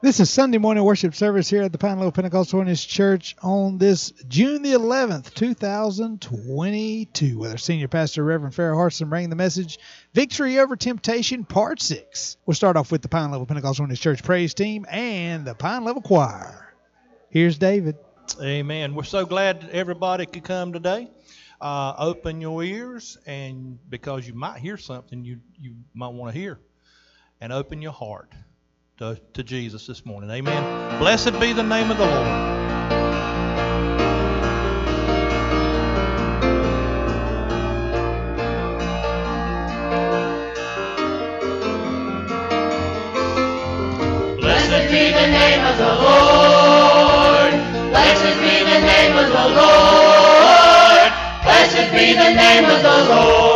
[0.00, 3.78] This is Sunday morning worship service here at the Pine Level Pentecostal Witness Church on
[3.78, 9.80] this June the 11th, 2022, with our senior pastor, Reverend Ferrell Hardison, bringing the message
[10.14, 12.36] Victory Over Temptation, Part 6.
[12.46, 15.82] We'll start off with the Pine Level Pentecostal Witness Church praise team and the Pine
[15.82, 16.72] Level Choir.
[17.30, 17.96] Here's David.
[18.40, 18.94] Amen.
[18.94, 21.10] We're so glad everybody could come today.
[21.60, 26.38] Uh, open your ears, and because you might hear something you, you might want to
[26.38, 26.60] hear,
[27.40, 28.32] and open your heart
[28.98, 30.30] to, to Jesus this morning.
[30.30, 30.98] Amen.
[30.98, 32.58] Blessed be the name of the Lord.
[51.48, 53.47] blessed be the name of the Lord.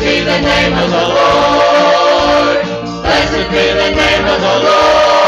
[0.00, 2.64] be the name of the Lord.
[3.02, 5.19] Blessed be the name of the Lord.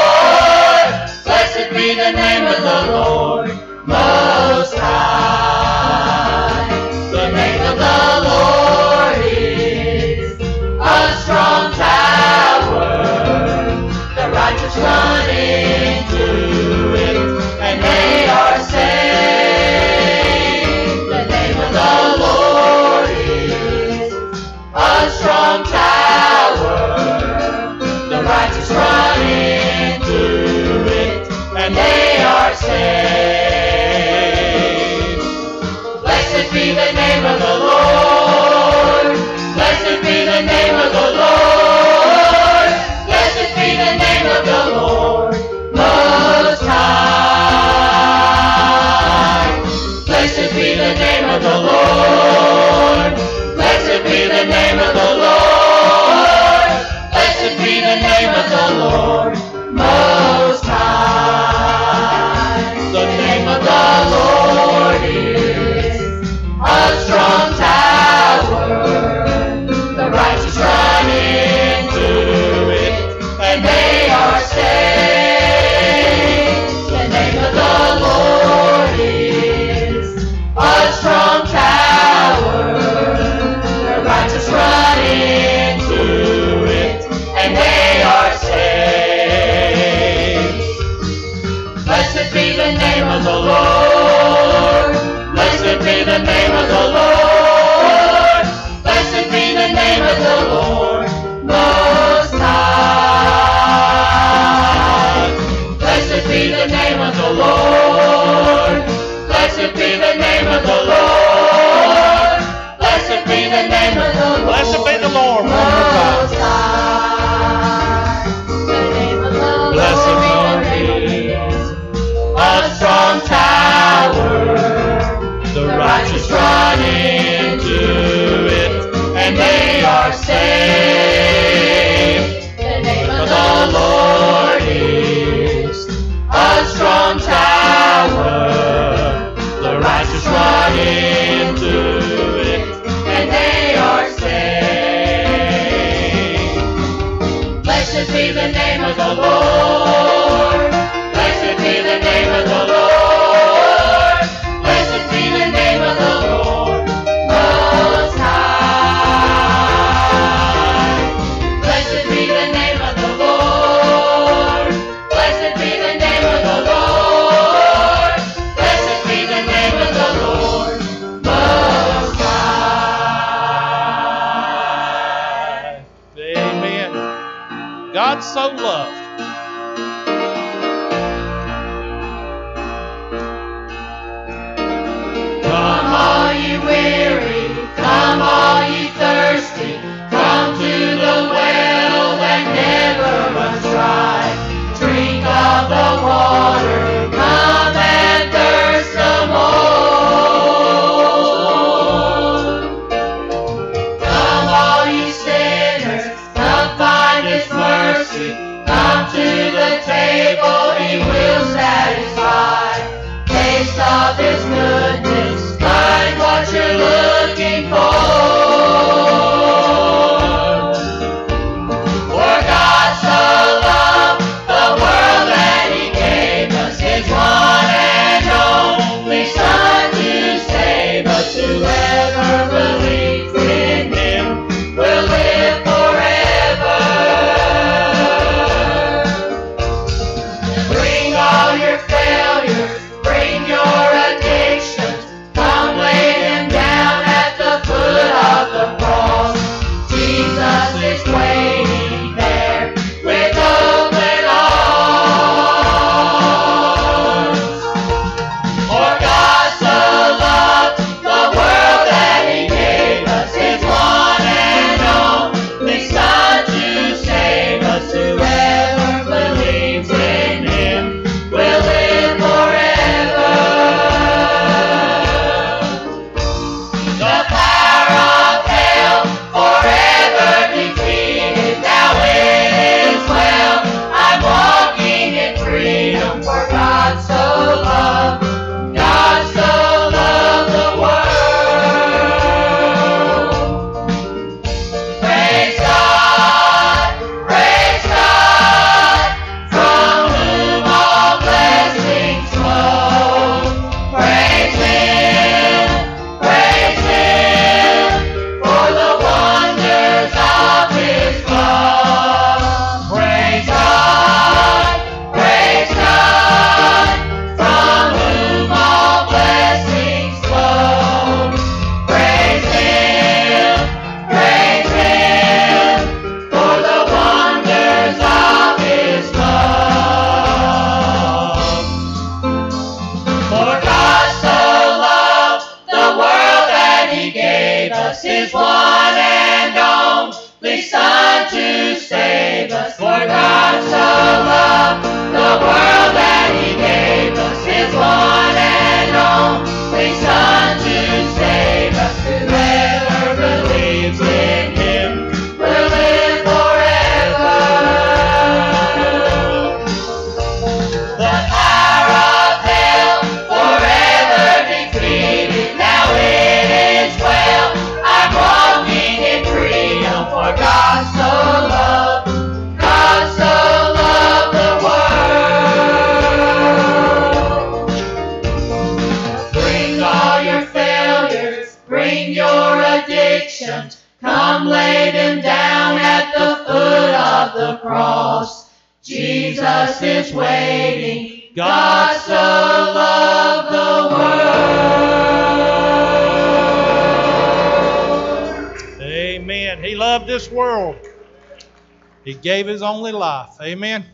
[402.12, 403.30] He gave his only life.
[403.40, 403.91] Amen.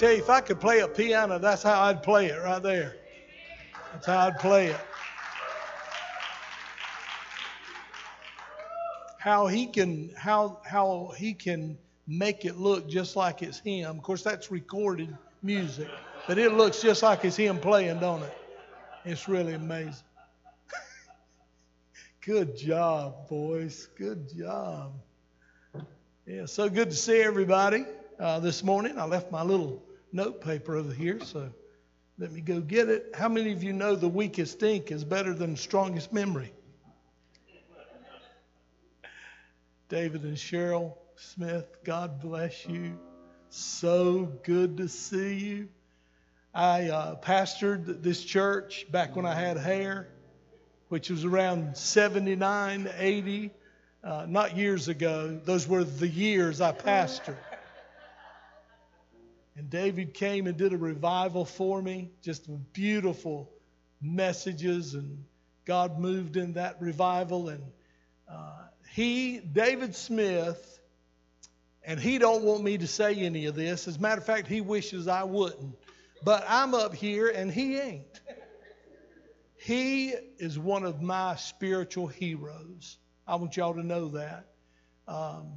[0.00, 2.96] Tell you, if I could play a piano, that's how I'd play it right there.
[3.92, 4.80] That's how I'd play it.
[9.18, 11.76] How he can how how he can
[12.08, 13.98] make it look just like it's him.
[13.98, 15.90] Of course, that's recorded music,
[16.26, 18.38] but it looks just like it's him playing, don't it?
[19.04, 19.92] It's really amazing.
[22.24, 23.90] good job, boys.
[23.98, 24.94] Good job.
[26.26, 27.84] Yeah, so good to see everybody
[28.18, 28.98] uh, this morning.
[28.98, 31.50] I left my little note paper over here, so
[32.18, 33.12] let me go get it.
[33.14, 36.52] How many of you know the weakest ink is better than the strongest memory?
[39.88, 42.98] David and Cheryl Smith, God bless you.
[43.48, 45.68] So good to see you.
[46.54, 50.08] I uh, pastored this church back when I had hair,
[50.88, 53.50] which was around 79, 80,
[54.02, 55.40] uh, not years ago.
[55.44, 57.36] Those were the years I pastored.
[59.56, 63.50] And David came and did a revival for me, just beautiful
[64.00, 65.24] messages, and
[65.64, 67.48] God moved in that revival.
[67.48, 67.62] And
[68.28, 68.52] uh,
[68.92, 70.80] he, David Smith,
[71.84, 73.88] and he don't want me to say any of this.
[73.88, 75.76] As a matter of fact, he wishes I wouldn't.
[76.22, 78.20] But I'm up here and he ain't.
[79.56, 82.98] He is one of my spiritual heroes.
[83.26, 84.46] I want y'all to know that.
[85.06, 85.52] Um,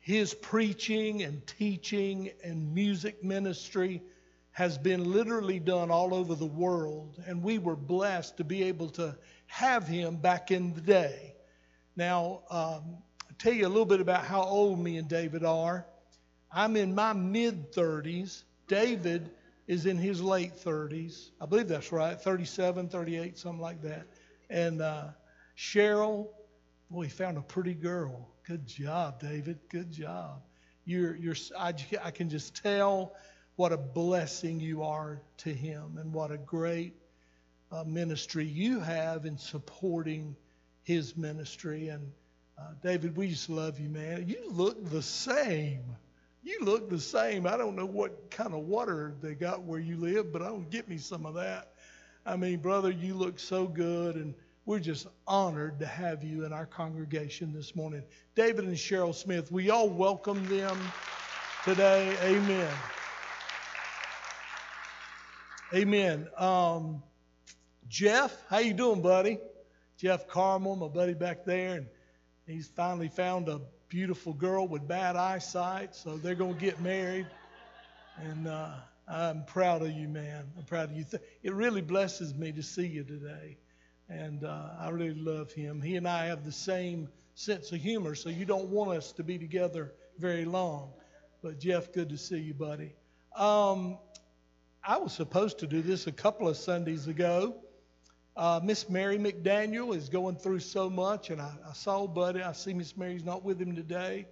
[0.00, 4.02] his preaching and teaching and music ministry
[4.52, 8.88] has been literally done all over the world, and we were blessed to be able
[8.90, 11.34] to have him back in the day.
[11.96, 12.96] Now, um,
[13.28, 15.86] I'll tell you a little bit about how old me and David are.
[16.52, 18.42] I'm in my mid 30s.
[18.66, 19.30] David
[19.68, 21.30] is in his late 30s.
[21.40, 24.06] I believe that's right, 37, 38, something like that.
[24.48, 25.08] And uh,
[25.56, 26.28] Cheryl,
[26.90, 28.28] boy, he found a pretty girl.
[28.50, 29.60] Good job, David.
[29.68, 30.42] Good job.
[30.84, 33.14] You're, you're, I, I can just tell
[33.54, 36.94] what a blessing you are to him and what a great
[37.70, 40.34] uh, ministry you have in supporting
[40.82, 41.90] his ministry.
[41.90, 42.10] And
[42.58, 44.26] uh, David, we just love you, man.
[44.26, 45.84] You look the same.
[46.42, 47.46] You look the same.
[47.46, 50.68] I don't know what kind of water they got where you live, but I don't
[50.68, 51.74] get me some of that.
[52.26, 54.34] I mean, brother, you look so good, and
[54.66, 58.02] we're just honored to have you in our congregation this morning.
[58.34, 60.78] David and Cheryl Smith, we all welcome them
[61.64, 62.14] today.
[62.22, 62.72] Amen.
[65.72, 66.28] Amen.
[66.36, 67.02] Um,
[67.88, 69.38] Jeff, how you doing, buddy?
[69.96, 71.86] Jeff Carmel, my buddy back there, and
[72.46, 77.26] he's finally found a beautiful girl with bad eyesight, so they're going to get married.
[78.18, 78.70] And uh,
[79.08, 80.44] I'm proud of you, man.
[80.56, 81.04] I'm proud of you.
[81.42, 83.58] It really blesses me to see you today.
[84.10, 85.80] And uh, I really love him.
[85.80, 89.22] He and I have the same sense of humor, so you don't want us to
[89.22, 90.90] be together very long.
[91.42, 92.92] But Jeff, good to see you, buddy.
[93.36, 93.98] Um,
[94.82, 97.54] I was supposed to do this a couple of Sundays ago.
[98.36, 102.42] Uh, Miss Mary McDaniel is going through so much, and I, I saw Buddy.
[102.42, 104.26] I see Miss Mary's not with him today,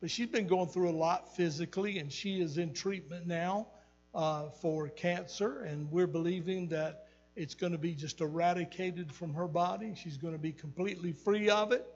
[0.00, 3.68] but she's been going through a lot physically, and she is in treatment now
[4.14, 9.48] uh, for cancer, and we're believing that it's going to be just eradicated from her
[9.48, 9.94] body.
[9.94, 11.86] She's going to be completely free of it.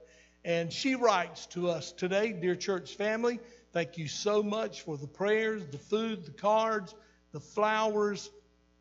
[0.44, 3.40] And she writes to us today, dear church family,
[3.72, 6.94] thank you so much for the prayers, the food, the cards
[7.36, 8.30] the flowers.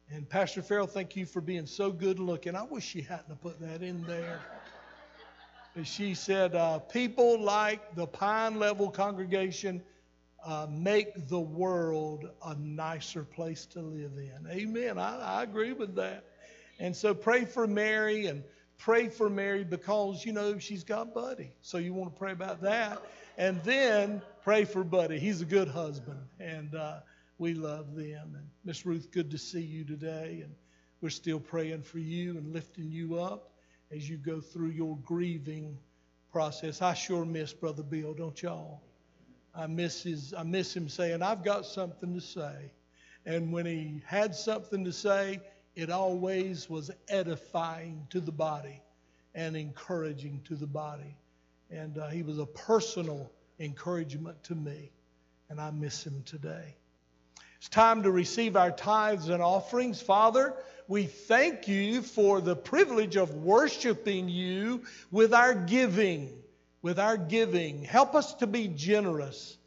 [0.09, 2.55] And Pastor Ferrell, thank you for being so good looking.
[2.55, 4.39] I wish she hadn't put that in there.
[5.75, 9.83] But she said, uh, people like the Pine Level congregation
[10.45, 14.49] uh, make the world a nicer place to live in.
[14.49, 14.97] Amen.
[14.97, 16.23] I, I agree with that.
[16.79, 18.43] And so pray for Mary and
[18.77, 21.51] pray for Mary because, you know, she's got Buddy.
[21.61, 23.01] So you want to pray about that.
[23.37, 25.19] And then pray for Buddy.
[25.19, 26.19] He's a good husband.
[26.39, 26.99] And, uh,
[27.37, 28.33] we love them.
[28.35, 30.41] And Miss Ruth, good to see you today.
[30.43, 30.53] And
[31.01, 33.51] we're still praying for you and lifting you up
[33.91, 35.77] as you go through your grieving
[36.31, 36.81] process.
[36.81, 38.81] I sure miss Brother Bill, don't y'all?
[39.53, 42.71] I miss his I miss him saying, I've got something to say.
[43.25, 45.39] And when he had something to say,
[45.75, 48.81] it always was edifying to the body
[49.33, 51.17] and encouraging to the body.
[51.69, 54.91] And uh, he was a personal encouragement to me.
[55.49, 56.75] And I miss him today.
[57.57, 60.01] It's time to receive our tithes and offerings.
[60.01, 60.53] Father,
[60.87, 66.31] we thank you for the privilege of worshiping you with our giving.
[66.81, 67.83] With our giving.
[67.83, 69.57] Help us to be generous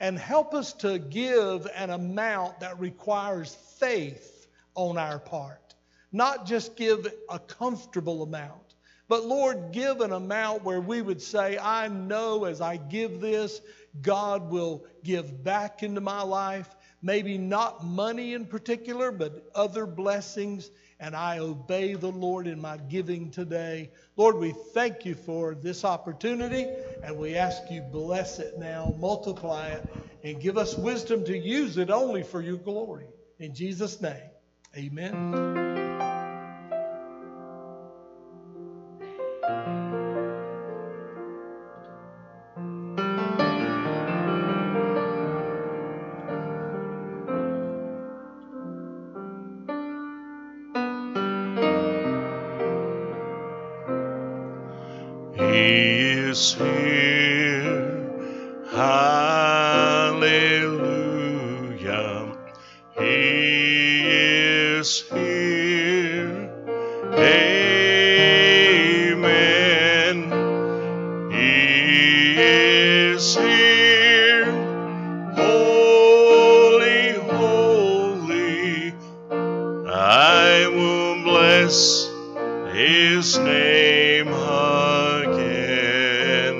[0.00, 4.35] and help us to give an amount that requires faith
[4.76, 5.74] on our part.
[6.12, 8.74] Not just give a comfortable amount,
[9.08, 13.60] but Lord, give an amount where we would say, I know as I give this,
[14.02, 20.70] God will give back into my life maybe not money in particular, but other blessings.
[20.98, 23.90] And I obey the Lord in my giving today.
[24.16, 26.66] Lord, we thank you for this opportunity,
[27.04, 29.84] and we ask you bless it now, multiply it,
[30.24, 33.06] and give us wisdom to use it only for your glory.
[33.38, 34.30] In Jesus' name,
[34.76, 35.14] Amen.
[55.34, 55.42] He
[56.30, 56.75] is here.
[83.36, 84.28] his name
[85.28, 86.58] again.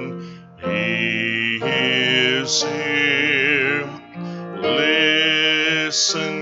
[0.63, 3.89] He is here.
[4.61, 6.36] Listen.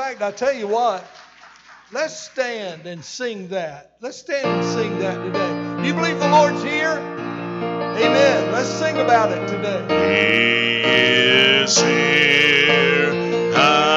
[0.00, 1.04] Fact, I tell you what,
[1.92, 3.96] let's stand and sing that.
[4.00, 5.82] Let's stand and sing that today.
[5.82, 6.92] Do You believe the Lord's here?
[6.92, 8.50] Amen.
[8.50, 9.82] Let's sing about it today.
[9.90, 13.12] He is here.
[13.52, 13.89] Hallelujah.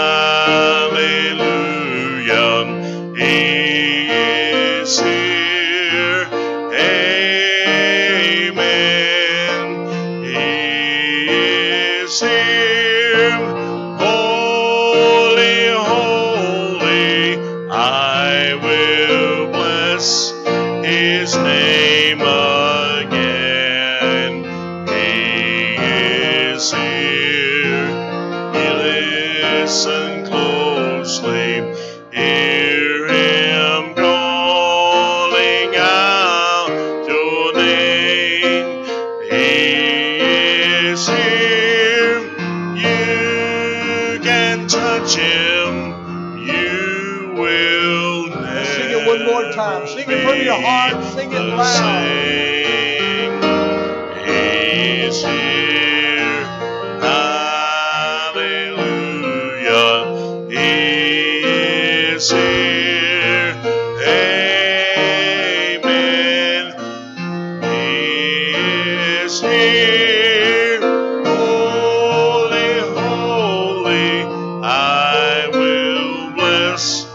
[69.24, 70.82] Is here.
[71.26, 74.24] Holy, holy.
[74.64, 77.06] I will bless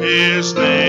[0.00, 0.85] his name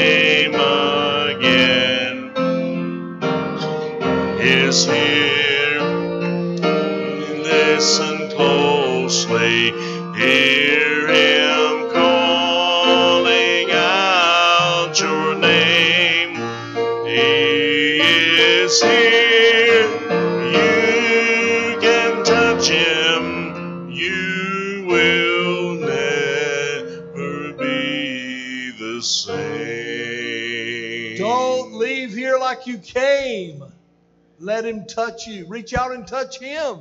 [34.47, 35.45] Let him touch you.
[35.45, 36.79] Reach out and touch him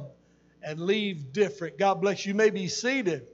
[0.63, 1.79] and leave different.
[1.79, 2.31] God bless you.
[2.31, 3.27] You may be seated.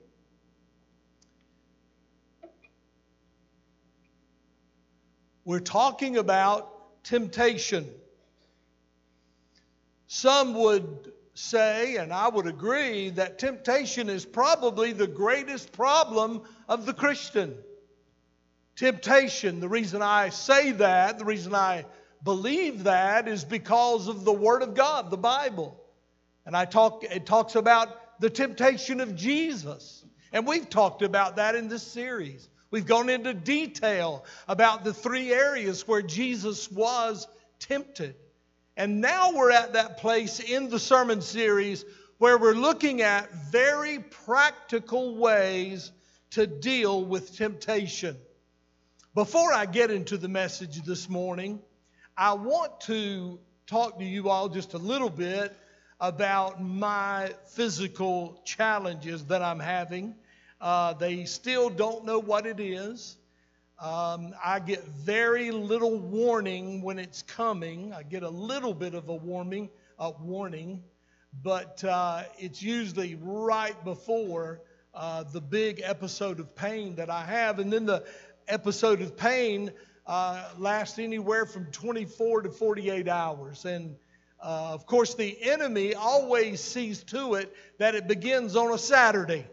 [5.44, 7.86] We're talking about temptation.
[10.06, 16.40] Some would say, and I would agree, that temptation is probably the greatest problem
[16.70, 17.54] of the Christian.
[18.76, 21.84] Temptation, the reason I say that, the reason I
[22.22, 25.78] believe that is because of the Word of God, the Bible.
[26.46, 30.04] And I talk, it talks about the temptation of Jesus.
[30.32, 32.48] And we've talked about that in this series.
[32.70, 38.14] We've gone into detail about the three areas where Jesus was tempted.
[38.76, 41.84] And now we're at that place in the sermon series
[42.18, 45.92] where we're looking at very practical ways
[46.30, 48.16] to deal with temptation.
[49.14, 51.60] Before I get into the message this morning,
[52.22, 55.56] I want to talk to you all just a little bit
[55.98, 60.14] about my physical challenges that I'm having.
[60.60, 63.16] Uh, they still don't know what it is.
[63.80, 67.92] Um, I get very little warning when it's coming.
[67.92, 70.84] I get a little bit of a warning, a warning,
[71.42, 74.60] but uh, it's usually right before
[74.94, 78.04] uh, the big episode of pain that I have, and then the
[78.46, 79.72] episode of pain
[80.06, 83.96] uh, lasts anywhere from 24 to 48 hours, and
[84.42, 89.46] uh, of course, the enemy always sees to it that it begins on a Saturday.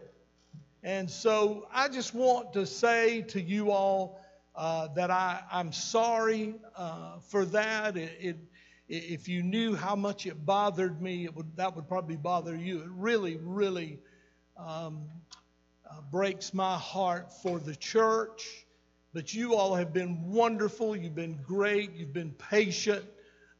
[0.82, 4.20] And so I just want to say to you all
[4.56, 7.96] uh, that I, I'm sorry uh, for that.
[7.96, 8.36] It, it,
[8.88, 12.80] if you knew how much it bothered me, it would, that would probably bother you.
[12.80, 14.00] It really, really
[14.56, 15.02] um,
[15.88, 18.59] uh, breaks my heart for the church.
[19.12, 20.94] But you all have been wonderful.
[20.94, 21.92] You've been great.
[21.94, 23.04] You've been patient.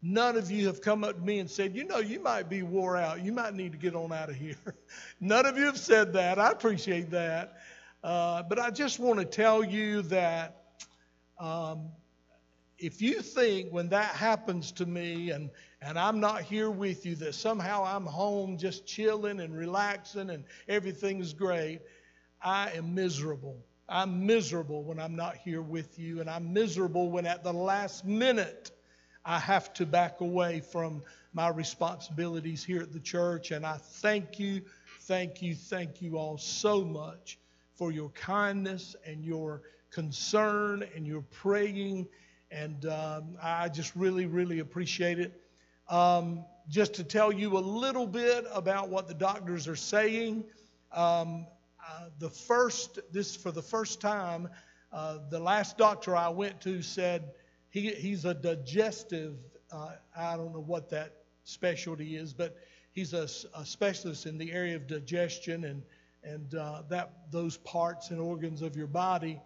[0.02, 2.62] None of you have come up to me and said, you know, you might be
[2.62, 3.22] wore out.
[3.22, 4.56] You might need to get on out of here.
[5.20, 6.38] None of you have said that.
[6.38, 7.58] I appreciate that.
[8.02, 10.62] Uh, but I just want to tell you that
[11.38, 11.88] um,
[12.78, 15.50] if you think when that happens to me and,
[15.82, 20.44] and I'm not here with you, that somehow I'm home just chilling and relaxing and
[20.66, 21.80] everything's great,
[22.42, 23.58] I am miserable.
[23.90, 28.04] I'm miserable when I'm not here with you, and I'm miserable when at the last
[28.04, 28.70] minute
[29.24, 31.02] I have to back away from
[31.34, 33.50] my responsibilities here at the church.
[33.50, 34.62] And I thank you,
[35.00, 37.38] thank you, thank you all so much
[37.74, 42.06] for your kindness and your concern and your praying.
[42.52, 45.40] And um, I just really, really appreciate it.
[45.88, 50.44] Um, just to tell you a little bit about what the doctors are saying.
[50.92, 51.46] Um,
[52.18, 54.48] the first, this for the first time,
[54.92, 57.32] uh, the last doctor I went to said
[57.70, 59.36] he, he's a digestive,
[59.72, 62.56] uh, I don't know what that specialty is, but
[62.92, 65.82] he's a, a specialist in the area of digestion and,
[66.22, 69.40] and uh, that, those parts and organs of your body.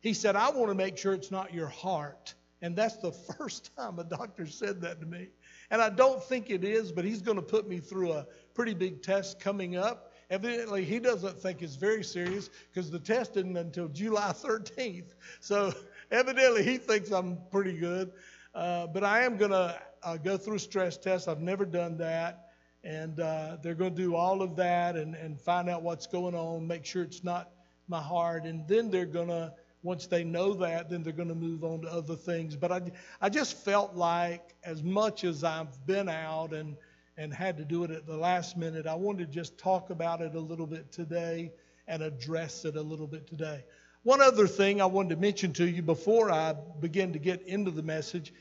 [0.00, 2.34] He said, I want to make sure it's not your heart.
[2.62, 5.28] And that's the first time a doctor said that to me.
[5.70, 8.74] And I don't think it is, but he's going to put me through a pretty
[8.74, 10.13] big test coming up.
[10.30, 15.14] Evidently, he doesn't think it's very serious because the test isn't until July 13th.
[15.40, 15.72] So
[16.10, 18.12] evidently, he thinks I'm pretty good.
[18.54, 21.28] Uh, but I am going to uh, go through stress tests.
[21.28, 22.50] I've never done that.
[22.84, 26.34] And uh, they're going to do all of that and, and find out what's going
[26.34, 27.50] on, make sure it's not
[27.88, 28.44] my heart.
[28.44, 31.80] And then they're going to, once they know that, then they're going to move on
[31.82, 32.56] to other things.
[32.56, 32.82] But I,
[33.20, 36.76] I just felt like, as much as I've been out and
[37.16, 38.86] and had to do it at the last minute.
[38.86, 41.52] I wanted to just talk about it a little bit today
[41.86, 43.64] and address it a little bit today.
[44.02, 47.70] One other thing I wanted to mention to you before I begin to get into
[47.70, 48.32] the message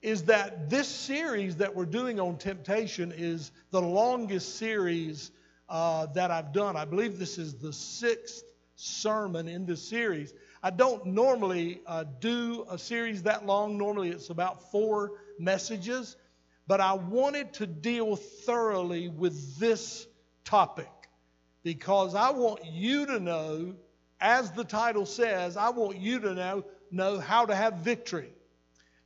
[0.00, 5.32] is that this series that we're doing on temptation is the longest series
[5.68, 6.76] uh, that I've done.
[6.76, 8.44] I believe this is the sixth
[8.76, 10.32] sermon in this series.
[10.62, 13.76] I don't normally uh, do a series that long.
[13.76, 16.16] Normally it's about four messages
[16.68, 20.06] but I wanted to deal thoroughly with this
[20.44, 20.90] topic
[21.64, 23.74] because I want you to know,
[24.20, 28.30] as the title says, I want you to know, know how to have victory.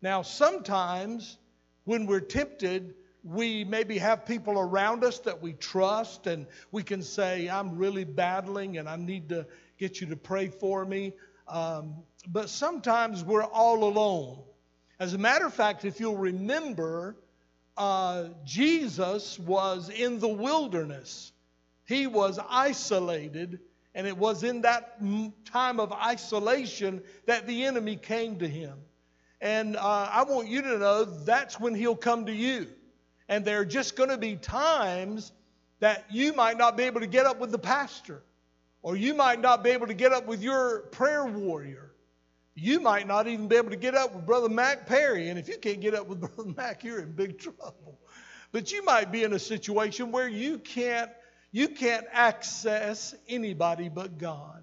[0.03, 1.39] Now, sometimes
[1.85, 7.01] when we're tempted, we maybe have people around us that we trust, and we can
[7.01, 9.47] say, I'm really battling and I need to
[9.79, 11.13] get you to pray for me.
[11.47, 11.95] Um,
[12.27, 14.43] but sometimes we're all alone.
[14.99, 17.17] As a matter of fact, if you'll remember,
[17.77, 21.33] uh, Jesus was in the wilderness.
[21.87, 23.61] He was isolated,
[23.95, 24.99] and it was in that
[25.45, 28.79] time of isolation that the enemy came to him.
[29.41, 32.69] And uh, I want you to know that's when he'll come to you.
[33.29, 35.33] And there are just going to be times
[35.81, 38.23] that you might not be able to get up with the pastor,
[38.83, 41.92] or you might not be able to get up with your prayer warrior,
[42.55, 45.29] you might not even be able to get up with Brother Mac Perry.
[45.29, 47.99] And if you can't get up with Brother Mac, you're in big trouble.
[48.53, 51.11] But you might be in a situation where you can't,
[51.51, 54.63] you can't access anybody but God.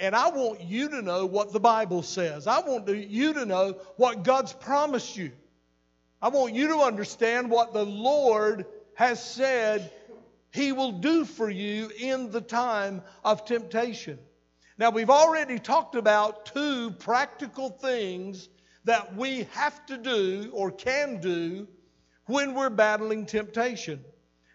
[0.00, 2.46] And I want you to know what the Bible says.
[2.46, 5.32] I want you to know what God's promised you.
[6.20, 8.64] I want you to understand what the Lord
[8.94, 9.92] has said
[10.50, 14.18] He will do for you in the time of temptation.
[14.76, 18.48] Now, we've already talked about two practical things
[18.84, 21.68] that we have to do or can do
[22.26, 24.04] when we're battling temptation.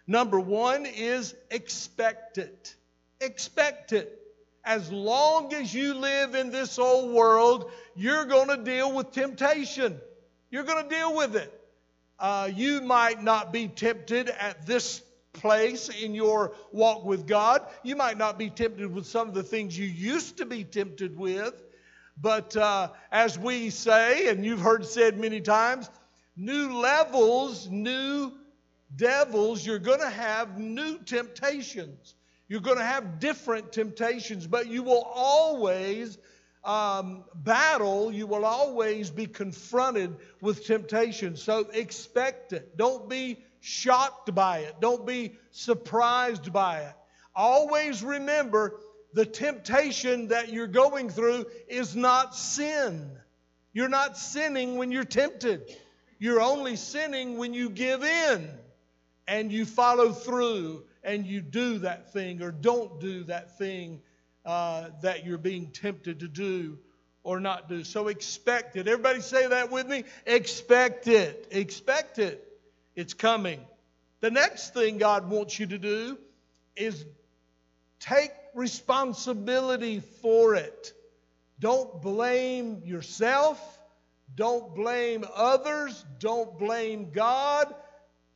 [0.08, 2.76] Number one is expect it.
[3.22, 4.20] Expect it.
[4.66, 10.00] As long as you live in this old world, you're going to deal with temptation.
[10.52, 11.54] You're going to deal with it.
[12.20, 15.02] Uh, you might not be tempted at this
[15.34, 17.62] place in your walk with God.
[17.84, 21.18] You might not be tempted with some of the things you used to be tempted
[21.18, 21.62] with,
[22.22, 25.90] but uh, as we say, and you've heard said many times,
[26.36, 28.32] new levels, new
[28.96, 32.16] devils, you're going to have new temptations.
[32.48, 36.18] You're going to have different temptations, but you will always
[36.64, 41.36] um, battle, you will always be confronted with temptation.
[41.38, 42.76] So expect it.
[42.76, 44.76] Don't be shocked by it.
[44.80, 46.94] Don't be surprised by it.
[47.36, 48.80] Always remember
[49.14, 53.10] the temptation that you're going through is not sin.
[53.74, 55.76] You're not sinning when you're tempted.
[56.20, 58.50] You're only sinning when you give in
[59.28, 64.02] and you follow through and you do that thing or don't do that thing
[64.46, 66.78] uh, that you're being tempted to do
[67.24, 67.84] or not do.
[67.84, 68.88] So expect it.
[68.88, 70.04] Everybody say that with me.
[70.26, 71.48] Expect it.
[71.52, 72.49] Expect it.
[73.00, 73.62] It's coming.
[74.20, 76.18] The next thing God wants you to do
[76.76, 77.06] is
[78.02, 80.92] take responsibility for it.
[81.62, 83.58] Don't blame yourself.
[84.36, 86.04] Don't blame others.
[86.20, 87.74] Don't blame God.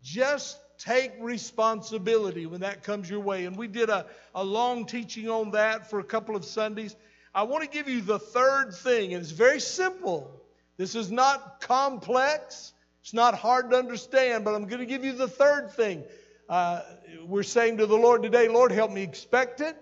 [0.02, 3.44] Just take responsibility when that comes your way.
[3.44, 6.96] And we did a, a long teaching on that for a couple of Sundays.
[7.36, 10.40] I want to give you the third thing, and it's very simple.
[10.78, 12.72] This is not complex.
[13.04, 16.06] It's not hard to understand, but I'm going to give you the third thing.
[16.48, 16.80] Uh,
[17.26, 19.76] we're saying to the Lord today, Lord, help me expect it.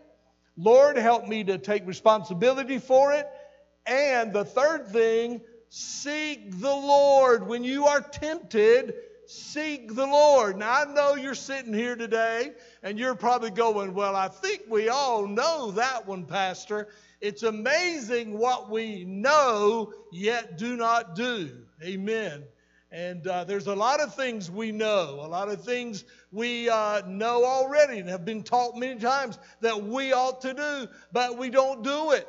[0.58, 3.28] Lord, help me to take responsibility for it.
[3.86, 7.46] And the third thing, seek the Lord.
[7.46, 8.96] When you are tempted,
[9.28, 10.58] seek the Lord.
[10.58, 14.90] Now, I know you're sitting here today and you're probably going, Well, I think we
[14.90, 16.88] all know that one, Pastor.
[17.22, 21.52] It's amazing what we know yet do not do.
[21.84, 22.46] Amen.
[22.92, 27.04] And uh, there's a lot of things we know, a lot of things we uh,
[27.08, 31.50] know already and have been taught many times that we ought to do, but we
[31.50, 32.28] don't do it.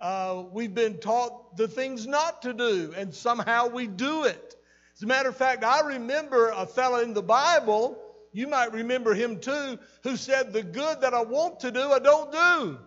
[0.00, 4.56] Uh, we've been taught the things not to do, and somehow we do it.
[4.96, 7.98] As a matter of fact, I remember a fellow in the Bible,
[8.32, 11.98] you might remember him too, who said, The good that I want to do, I
[11.98, 12.78] don't do.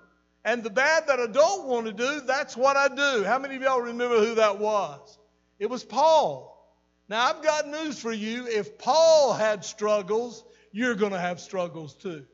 [0.44, 3.24] And the bad that I don't want to do, that's what I do.
[3.24, 5.20] How many of y'all remember who that was?
[5.60, 6.55] It was Paul.
[7.08, 8.48] Now, I've got news for you.
[8.48, 12.26] If Paul had struggles, you're going to have struggles too.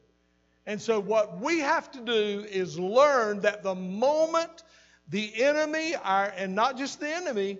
[0.65, 4.63] And so, what we have to do is learn that the moment
[5.09, 7.59] the enemy, our, and not just the enemy,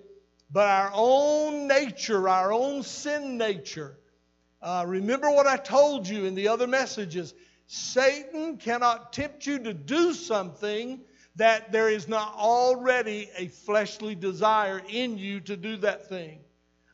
[0.52, 3.98] but our own nature, our own sin nature.
[4.62, 7.34] Uh, remember what I told you in the other messages.
[7.68, 11.02] Satan cannot tempt you to do something
[11.36, 16.40] that there is not already a fleshly desire in you to do that thing.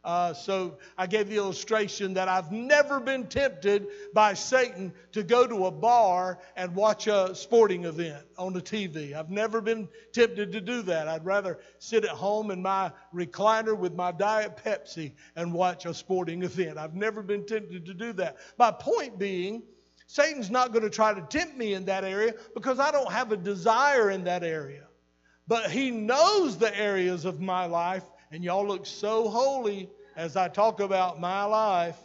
[0.07, 5.45] Uh, so I gave the illustration that I've never been tempted by Satan to go
[5.45, 9.13] to a bar and watch a sporting event on the TV.
[9.13, 11.09] I've never been tempted to do that.
[11.09, 15.93] I'd rather sit at home in my recliner with my Diet Pepsi and watch a
[15.93, 16.77] sporting event.
[16.77, 18.37] I've never been tempted to do that.
[18.57, 19.61] My point being,
[20.05, 23.33] Satan's not going to try to tempt me in that area because I don't have
[23.33, 24.87] a desire in that area.
[25.49, 30.49] But he knows the areas of my life, and y'all look so holy as I
[30.49, 31.97] talk about my life.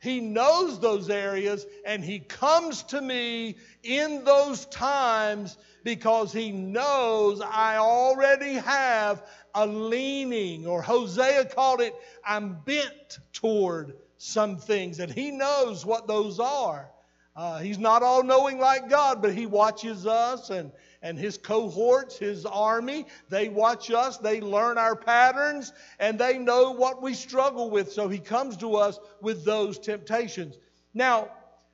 [0.00, 7.40] He knows those areas and he comes to me in those times because he knows
[7.40, 9.22] I already have
[9.54, 11.94] a leaning, or Hosea called it,
[12.26, 16.90] I'm bent toward some things, and he knows what those are.
[17.36, 20.72] Uh, he's not all knowing like God, but he watches us and
[21.02, 26.70] and his cohorts, his army, they watch us, they learn our patterns, and they know
[26.70, 27.92] what we struggle with.
[27.92, 30.58] So he comes to us with those temptations.
[30.94, 31.28] Now,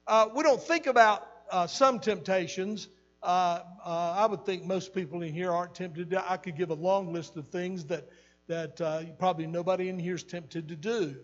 [0.07, 2.89] uh, we don't think about uh, some temptations.
[3.23, 6.15] Uh, uh I would think most people in here aren't tempted.
[6.15, 8.09] I could give a long list of things that,
[8.47, 11.17] that uh, probably nobody in here is tempted to do.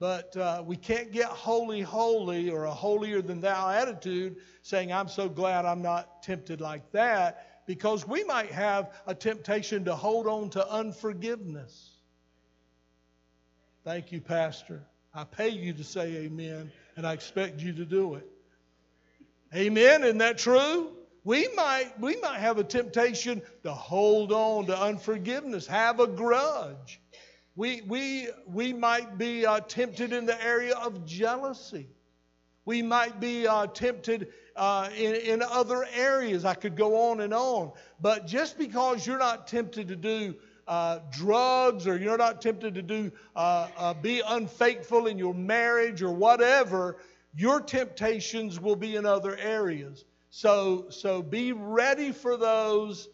[0.00, 5.08] But uh, we can't get holy, holy, or a holier than thou attitude saying, I'm
[5.08, 10.26] so glad I'm not tempted like that, because we might have a temptation to hold
[10.26, 11.90] on to unforgiveness.
[13.84, 14.82] Thank you, Pastor.
[15.14, 18.26] I pay you to say amen, and I expect you to do it.
[19.54, 20.02] Amen.
[20.02, 20.92] Isn't that true?
[21.24, 27.00] We might, we might have a temptation to hold on to unforgiveness, have a grudge.
[27.60, 31.88] We, we, we might be uh, tempted in the area of jealousy.
[32.64, 36.46] We might be uh, tempted uh, in, in other areas.
[36.46, 37.72] I could go on and on.
[38.00, 40.36] But just because you're not tempted to do
[40.66, 46.00] uh, drugs or you're not tempted to do uh, uh, be unfaithful in your marriage
[46.00, 46.96] or whatever,
[47.36, 50.06] your temptations will be in other areas.
[50.30, 53.10] So, so be ready for those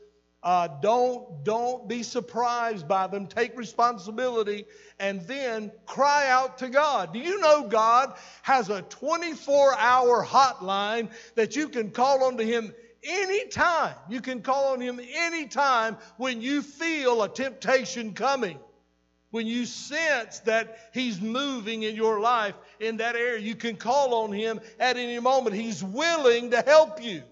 [0.46, 3.26] uh, don't, don't be surprised by them.
[3.26, 4.66] Take responsibility
[5.00, 7.12] and then cry out to God.
[7.12, 12.44] Do you know God has a 24 hour hotline that you can call on to
[12.44, 12.72] Him
[13.02, 13.96] anytime?
[14.08, 18.60] You can call on Him anytime when you feel a temptation coming.
[19.32, 24.14] When you sense that He's moving in your life in that area, you can call
[24.14, 25.56] on Him at any moment.
[25.56, 27.24] He's willing to help you.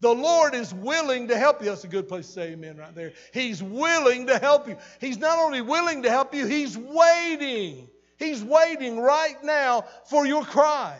[0.00, 1.66] The Lord is willing to help you.
[1.66, 3.12] That's a good place to say amen right there.
[3.32, 4.76] He's willing to help you.
[5.00, 7.88] He's not only willing to help you, He's waiting.
[8.16, 10.96] He's waiting right now for your cry.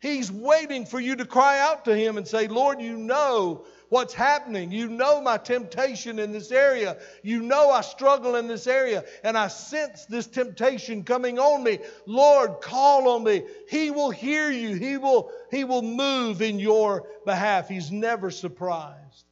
[0.00, 4.14] He's waiting for you to cry out to Him and say, Lord, you know what's
[4.14, 4.72] happening.
[4.72, 6.96] You know my temptation in this area.
[7.22, 11.78] You know I struggle in this area, and I sense this temptation coming on me.
[12.06, 13.42] Lord, call on me.
[13.68, 14.76] He will hear you.
[14.76, 17.68] He will, he will move in your behalf.
[17.68, 19.26] He's never surprised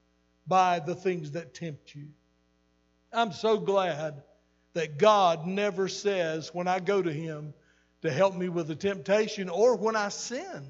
[0.47, 2.09] by the things that tempt you.
[3.15, 4.23] I'm so glad
[4.75, 7.55] that God never says when I go to Him
[8.03, 10.67] to help me with the temptation or when I sin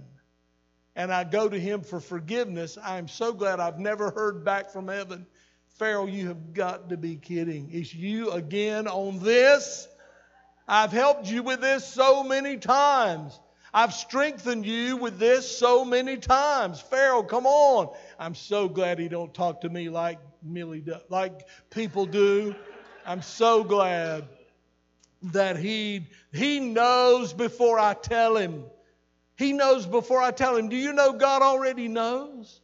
[1.01, 4.89] and I go to him for forgiveness, I'm so glad I've never heard back from
[4.89, 5.27] heaven.
[5.79, 7.71] Ferrell, you have got to be kidding.
[7.73, 9.89] It's you again on this?
[10.69, 13.41] I've helped you with this so many times.
[13.73, 16.83] I've strengthened you with this so many times.
[16.83, 17.95] Ferrell, come on.
[18.19, 22.55] I'm so glad he don't talk to me like Millie do, like people do.
[23.07, 24.29] I'm so glad.
[25.23, 28.65] that he he knows before I tell him.
[29.41, 30.69] He knows before I tell him.
[30.69, 32.61] Do you know God already knows?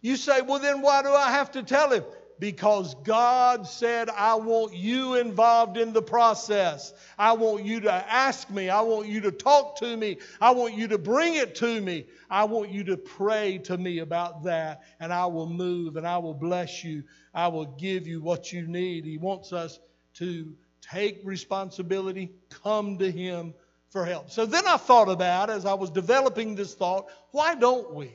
[0.00, 2.02] You say, well, then why do I have to tell him?
[2.38, 6.94] Because God said, I want you involved in the process.
[7.18, 8.70] I want you to ask me.
[8.70, 10.16] I want you to talk to me.
[10.40, 12.06] I want you to bring it to me.
[12.30, 16.16] I want you to pray to me about that, and I will move and I
[16.16, 17.04] will bless you.
[17.34, 19.04] I will give you what you need.
[19.04, 19.78] He wants us
[20.14, 23.52] to take responsibility, come to Him
[23.92, 24.30] for help.
[24.30, 28.10] So then I thought about, as I was developing this thought, why don't we?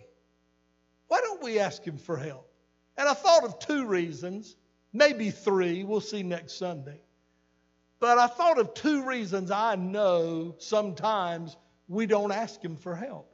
[1.07, 2.51] Why don't we ask Him for help?
[2.97, 4.55] And I thought of two reasons,
[4.91, 6.99] maybe three, we'll see next Sunday.
[7.99, 11.55] But I thought of two reasons I know sometimes
[11.87, 13.31] we don't ask Him for help.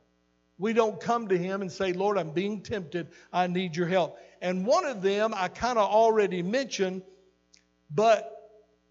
[0.57, 3.07] We don't come to Him and say, Lord, I'm being tempted.
[3.31, 4.19] I need your help.
[4.41, 7.03] And one of them I kind of already mentioned,
[7.89, 8.29] but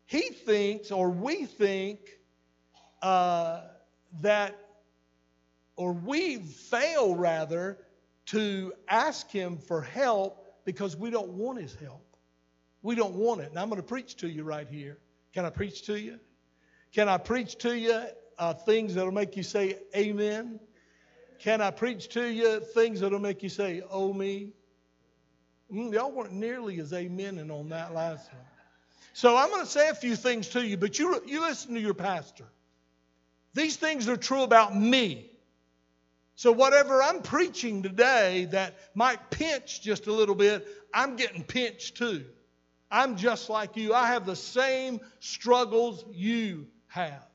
[0.07, 2.00] He thinks, or we think,
[3.03, 3.61] uh,
[4.20, 4.57] that,
[5.76, 7.78] or we fail rather,
[8.26, 12.16] to ask Him for help because we don't want His help.
[12.82, 13.50] We don't want it.
[13.50, 14.98] And I'm going to preach to you right here.
[15.34, 16.18] Can I preach to you?
[16.92, 18.03] Can I preach to you
[18.38, 20.61] uh, things that'll make you say amen?
[21.38, 24.53] Can I preach to you things that'll make you say, oh me?
[25.72, 28.42] Mm, y'all weren't nearly as amening on that last one.
[29.14, 31.80] So I'm going to say a few things to you, but you, you listen to
[31.80, 32.44] your pastor.
[33.55, 35.30] These things are true about me.
[36.34, 41.96] So, whatever I'm preaching today that might pinch just a little bit, I'm getting pinched
[41.96, 42.24] too.
[42.90, 43.94] I'm just like you.
[43.94, 47.26] I have the same struggles you have.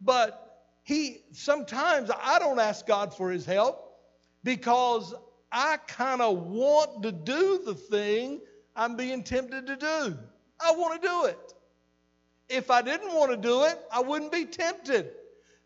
[0.00, 3.96] But he sometimes I don't ask God for his help
[4.42, 5.14] because
[5.50, 8.40] I kind of want to do the thing
[8.74, 10.18] I'm being tempted to do.
[10.60, 11.54] I want to do it.
[12.48, 15.12] If I didn't want to do it, I wouldn't be tempted.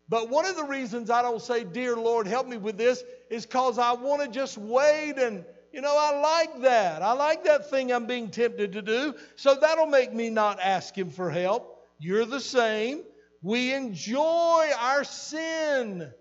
[0.09, 3.45] But one of the reasons I don't say, Dear Lord, help me with this, is
[3.45, 5.43] because I want to just wait and,
[5.73, 7.01] you know, I like that.
[7.01, 9.15] I like that thing I'm being tempted to do.
[9.35, 11.85] So that'll make me not ask Him for help.
[11.99, 13.03] You're the same.
[13.41, 16.11] We enjoy our sin.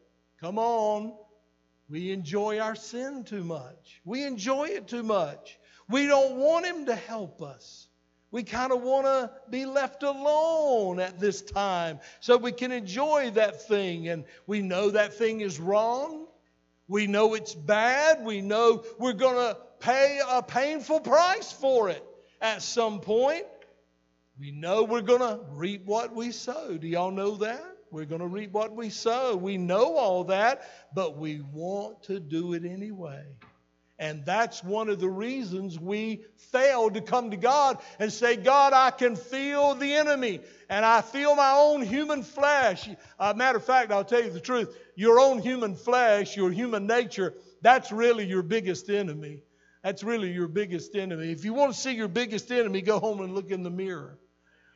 [0.41, 1.14] Come on.
[1.89, 4.01] We enjoy our sin too much.
[4.05, 5.59] We enjoy it too much.
[5.89, 7.86] We don't want Him to help us.
[8.37, 13.30] We kind of want to be left alone at this time so we can enjoy
[13.30, 14.09] that thing.
[14.09, 16.26] And we know that thing is wrong.
[16.87, 18.22] We know it's bad.
[18.22, 22.05] We know we're going to pay a painful price for it
[22.43, 23.47] at some point.
[24.39, 26.76] We know we're going to reap what we sow.
[26.76, 27.64] Do y'all know that?
[27.91, 29.34] We're going to reap what we sow.
[29.34, 33.24] We know all that, but we want to do it anyway.
[33.99, 38.74] And that's one of the reasons we fail to come to God and say, God,
[38.74, 42.88] I can feel the enemy and I feel my own human flesh.
[43.18, 46.86] Uh, matter of fact, I'll tell you the truth your own human flesh, your human
[46.86, 49.42] nature, that's really your biggest enemy.
[49.82, 51.30] That's really your biggest enemy.
[51.30, 54.18] If you want to see your biggest enemy, go home and look in the mirror.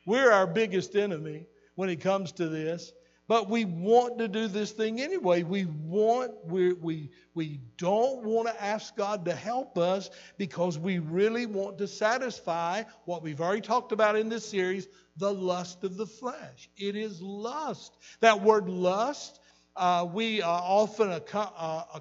[0.05, 1.45] We're our biggest enemy
[1.75, 2.91] when it comes to this.
[3.31, 5.43] But we want to do this thing anyway.
[5.43, 10.99] We want, we, we, we don't want to ask God to help us because we
[10.99, 15.95] really want to satisfy what we've already talked about in this series the lust of
[15.95, 16.69] the flesh.
[16.75, 17.95] It is lust.
[18.19, 19.39] That word lust,
[19.77, 21.99] uh, we uh, often uh, uh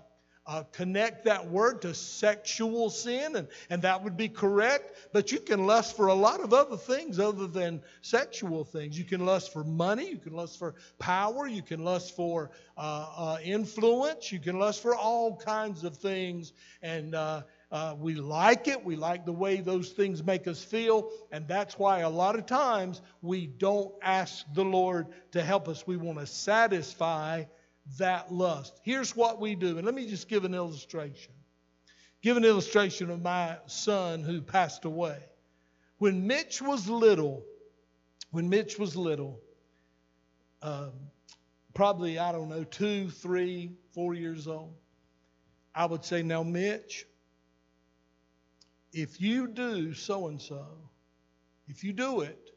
[0.51, 4.97] uh, connect that word to sexual sin, and, and that would be correct.
[5.13, 8.99] But you can lust for a lot of other things other than sexual things.
[8.99, 13.07] You can lust for money, you can lust for power, you can lust for uh,
[13.17, 16.53] uh, influence, you can lust for all kinds of things.
[16.83, 21.13] And uh, uh, we like it, we like the way those things make us feel,
[21.31, 25.87] and that's why a lot of times we don't ask the Lord to help us.
[25.87, 27.45] We want to satisfy
[27.99, 28.81] that lust.
[28.83, 31.33] Here's what we do, and let me just give an illustration.
[32.23, 35.19] Give an illustration of my son who passed away.
[35.99, 37.45] When Mitch was little,
[38.31, 39.41] when Mitch was little,
[40.63, 40.93] um,
[41.75, 44.75] probably, I don't know, two, three, four years old,
[45.75, 47.07] I would say, Now, Mitch,
[48.93, 50.67] if you do so and so,
[51.69, 52.50] if you do it,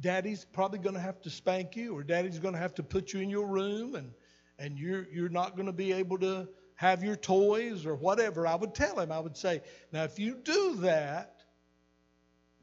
[0.00, 3.12] daddy's probably going to have to spank you or daddy's going to have to put
[3.12, 4.12] you in your room and
[4.58, 8.46] and you're you're not going to be able to have your toys or whatever.
[8.46, 11.42] I would tell him i would say now if you do that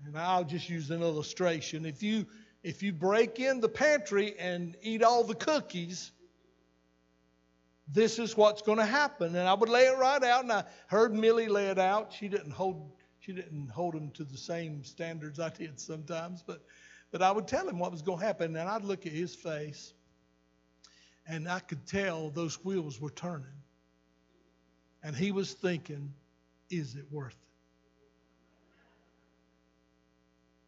[0.06, 2.26] and i'll just use an illustration if you
[2.64, 6.12] if you break in the pantry and eat all the cookies
[7.92, 9.36] this is what's going to happen.
[9.36, 12.14] And i would lay it right out and i heard millie lay it out.
[12.14, 16.62] She didn't hold she didn't hold them to the same standards i did sometimes but
[17.14, 19.36] But I would tell him what was going to happen, and I'd look at his
[19.36, 19.94] face,
[21.28, 23.46] and I could tell those wheels were turning.
[25.04, 26.12] And he was thinking,
[26.72, 27.38] is it worth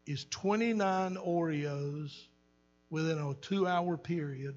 [0.05, 0.11] it?
[0.11, 2.27] Is 29 Oreos
[2.91, 4.55] within a two hour period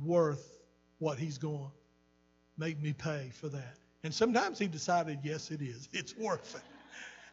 [0.00, 0.60] worth
[1.00, 1.72] what he's going to
[2.56, 3.74] make me pay for that?
[4.04, 5.88] And sometimes he decided, yes, it is.
[5.92, 6.62] It's worth it.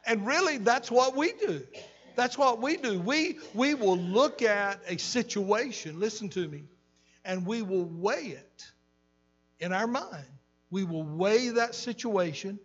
[0.08, 1.62] And really, that's what we do.
[2.16, 2.99] That's what we do.
[2.99, 6.66] We, we will look at a situation, listen to me,
[7.24, 8.66] and we will weigh it
[9.59, 10.26] in our mind.
[10.70, 12.59] We will weigh that situation,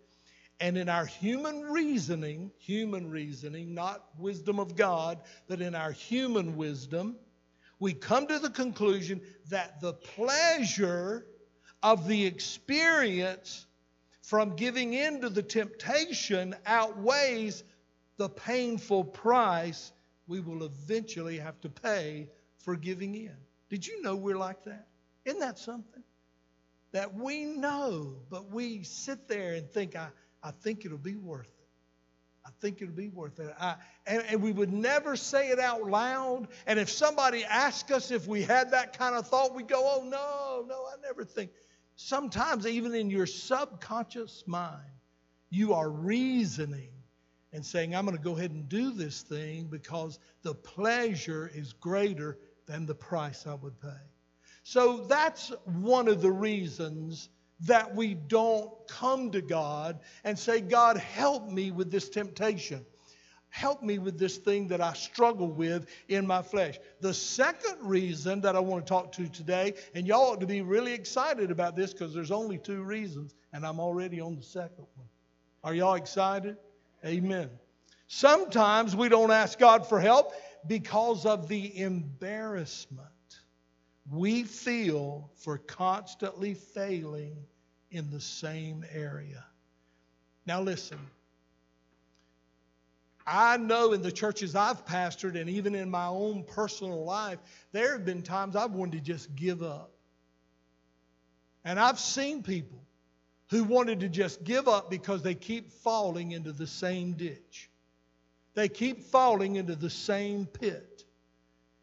[0.59, 6.57] and in our human reasoning, human reasoning, not wisdom of God, but in our human
[6.57, 7.17] wisdom,
[7.79, 11.27] we come to the conclusion that the pleasure
[11.83, 13.67] of the experience
[14.23, 17.65] from giving in to the temptation outweighs
[18.21, 19.93] the painful price
[20.27, 23.35] we will eventually have to pay for giving in.
[23.71, 24.89] Did you know we're like that?
[25.25, 26.03] Isn't that something?
[26.93, 30.09] That we know, but we sit there and think, I,
[30.43, 31.69] I think it'll be worth it.
[32.45, 33.55] I think it'll be worth it.
[33.59, 36.49] I, and, and we would never say it out loud.
[36.67, 40.05] And if somebody asked us if we had that kind of thought, we go, oh,
[40.05, 41.53] no, no, I never think.
[41.97, 44.85] Sometimes, even in your subconscious mind,
[45.49, 46.91] you are reasoning
[47.53, 51.73] and saying, I'm going to go ahead and do this thing because the pleasure is
[51.73, 53.89] greater than the price I would pay.
[54.63, 57.29] So that's one of the reasons
[57.61, 62.85] that we don't come to God and say, God, help me with this temptation.
[63.51, 66.79] Help me with this thing that I struggle with in my flesh.
[67.01, 70.47] The second reason that I want to talk to you today, and y'all ought to
[70.47, 74.43] be really excited about this because there's only two reasons, and I'm already on the
[74.43, 75.09] second one.
[75.65, 76.57] Are y'all excited?
[77.05, 77.51] Amen.
[78.07, 80.33] Sometimes we don't ask God for help
[80.67, 83.09] because of the embarrassment
[84.11, 87.37] we feel for constantly failing
[87.91, 89.45] in the same area.
[90.47, 90.99] Now, listen.
[93.27, 97.39] I know in the churches I've pastored and even in my own personal life,
[97.71, 99.93] there have been times I've wanted to just give up.
[101.65, 102.83] And I've seen people
[103.51, 107.69] who wanted to just give up because they keep falling into the same ditch.
[108.55, 111.05] They keep falling into the same pit.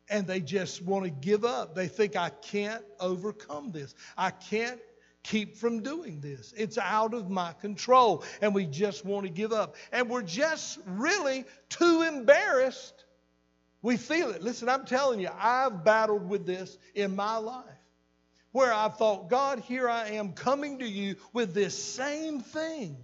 [0.10, 1.76] And they just want to give up.
[1.76, 3.94] They think, I can't overcome this.
[4.18, 4.80] I can't
[5.24, 6.54] keep from doing this.
[6.56, 8.24] It's out of my control.
[8.42, 9.76] And we just want to give up.
[9.92, 13.04] And we're just really too embarrassed.
[13.82, 14.42] We feel it.
[14.42, 17.66] Listen, I'm telling you, I've battled with this in my life
[18.58, 22.98] where I thought, God, here I am coming to you with this same thing.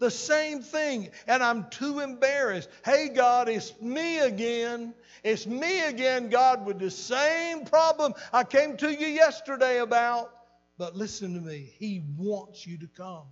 [0.00, 1.10] The same thing.
[1.28, 2.68] And I'm too embarrassed.
[2.84, 4.92] Hey, God, it's me again.
[5.22, 10.32] It's me again, God, with the same problem I came to you yesterday about.
[10.76, 13.28] But listen to me, He wants you to come.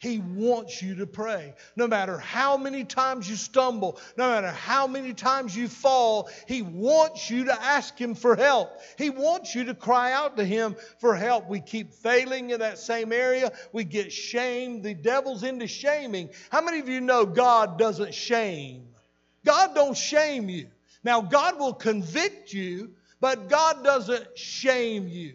[0.00, 1.54] He wants you to pray.
[1.76, 6.62] No matter how many times you stumble, no matter how many times you fall, He
[6.62, 8.70] wants you to ask Him for help.
[8.96, 11.50] He wants you to cry out to Him for help.
[11.50, 13.52] We keep failing in that same area.
[13.74, 14.84] We get shamed.
[14.84, 16.30] The devil's into shaming.
[16.48, 18.88] How many of you know God doesn't shame?
[19.44, 20.68] God don't shame you.
[21.04, 25.34] Now, God will convict you, but God doesn't shame you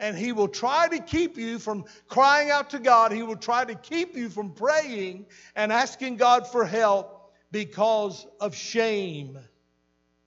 [0.00, 3.12] and he will try to keep you from crying out to God.
[3.12, 8.54] He will try to keep you from praying and asking God for help because of
[8.54, 9.38] shame.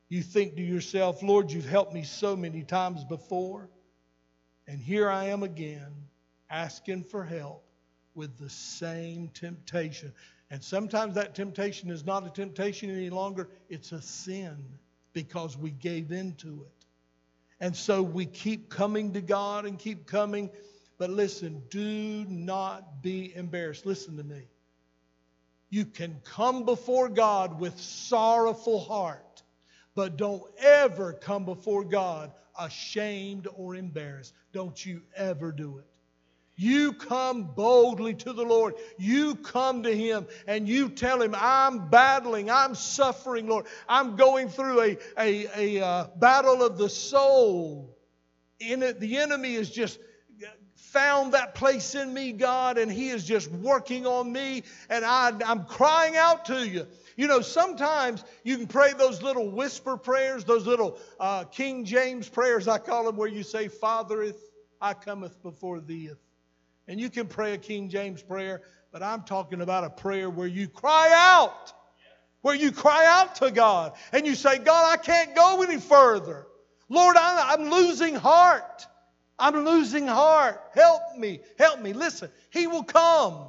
[0.09, 3.67] You think to yourself, Lord, you've helped me so many times before,
[4.67, 5.91] and here I am again
[6.51, 7.65] asking for help
[8.13, 10.13] with the same temptation.
[10.51, 14.55] And sometimes that temptation is not a temptation any longer, it's a sin
[15.13, 16.83] because we gave into it.
[17.64, 20.49] And so we keep coming to God and keep coming.
[20.97, 23.86] But listen, do not be embarrassed.
[23.86, 24.49] Listen to me.
[25.70, 29.43] You can come before God with sorrowful heart,
[29.95, 34.34] but don't ever come before God ashamed or embarrassed.
[34.51, 35.86] Don't you ever do it.
[36.56, 38.76] You come boldly to the Lord.
[38.97, 43.66] You come to Him and you tell Him, I'm battling, I'm suffering, Lord.
[43.89, 47.97] I'm going through a, a, a uh, battle of the soul.
[48.60, 49.99] In it, the enemy has just
[50.76, 55.34] found that place in me, God, and He is just working on me, and I,
[55.45, 56.86] I'm crying out to you.
[57.18, 62.30] You know, sometimes you can pray those little whisper prayers, those little uh, King James
[62.30, 64.38] prayers, I call them, where you say, Fathereth,
[64.80, 66.12] I cometh before thee.
[66.88, 68.62] And you can pray a King James prayer,
[68.92, 71.74] but I'm talking about a prayer where you cry out.
[72.44, 76.46] where you cry out to God and you say, God, I can't go any further.
[76.90, 78.86] Lord, I'm, losing heart.
[79.40, 80.62] I'm losing heart.
[80.76, 81.40] Help me.
[81.58, 81.94] Help me.
[81.94, 83.48] Listen, He will come.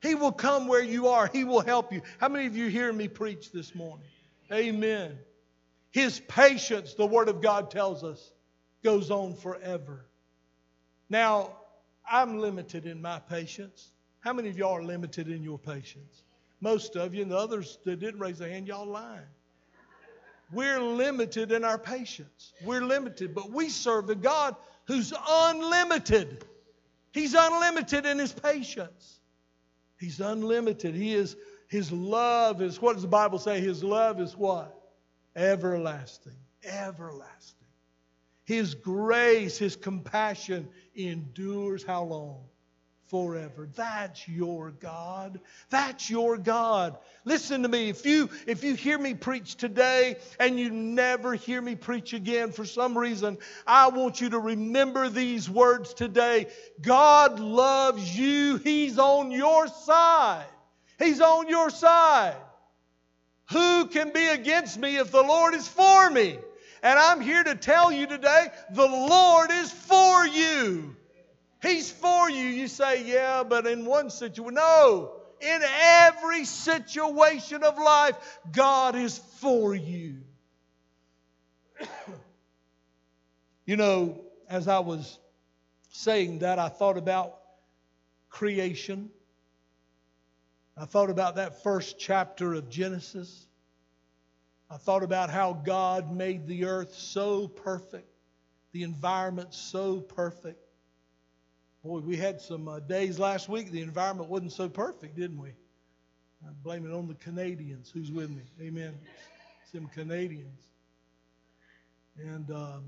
[0.00, 1.28] He will come where you are.
[1.28, 2.02] He will help you.
[2.18, 4.06] How many of you hear me preach this morning?
[4.50, 5.18] Amen.
[5.90, 8.32] His patience, the Word of God tells us,
[8.82, 10.06] goes on forever.
[11.08, 11.50] Now,
[12.12, 13.90] I'm limited in my patience.
[14.20, 16.24] How many of y'all are limited in your patience?
[16.60, 19.22] Most of you, and the others that didn't raise their hand, y'all lying.
[20.52, 22.52] We're limited in our patience.
[22.62, 24.54] We're limited, but we serve a God
[24.84, 26.44] who's unlimited.
[27.12, 29.20] He's unlimited in his patience.
[29.98, 30.94] He's unlimited.
[30.94, 31.36] He is
[31.68, 33.60] his love is what does the Bible say?
[33.60, 34.78] His love is what?
[35.34, 36.36] Everlasting.
[36.62, 37.61] Everlasting.
[38.52, 42.44] His grace, his compassion endures how long?
[43.06, 43.68] forever.
[43.76, 45.38] That's your God.
[45.68, 46.96] That's your God.
[47.26, 47.90] Listen to me.
[47.90, 52.52] If you if you hear me preach today and you never hear me preach again
[52.52, 53.36] for some reason,
[53.66, 56.46] I want you to remember these words today.
[56.80, 58.56] God loves you.
[58.56, 60.46] He's on your side.
[60.98, 62.36] He's on your side.
[63.50, 66.38] Who can be against me if the Lord is for me?
[66.82, 70.96] And I'm here to tell you today, the Lord is for you.
[71.62, 72.44] He's for you.
[72.44, 74.54] You say, yeah, but in one situation.
[74.54, 75.12] No.
[75.40, 78.16] In every situation of life,
[78.50, 80.18] God is for you.
[83.64, 85.18] you know, as I was
[85.90, 87.38] saying that, I thought about
[88.28, 89.10] creation.
[90.76, 93.46] I thought about that first chapter of Genesis.
[94.72, 98.08] I thought about how God made the earth so perfect,
[98.72, 100.58] the environment so perfect.
[101.84, 105.50] Boy, we had some uh, days last week, the environment wasn't so perfect, didn't we?
[105.50, 107.90] I blame it on the Canadians.
[107.92, 108.44] Who's with me?
[108.62, 108.94] Amen.
[109.70, 110.62] Some Canadians.
[112.18, 112.84] And, um,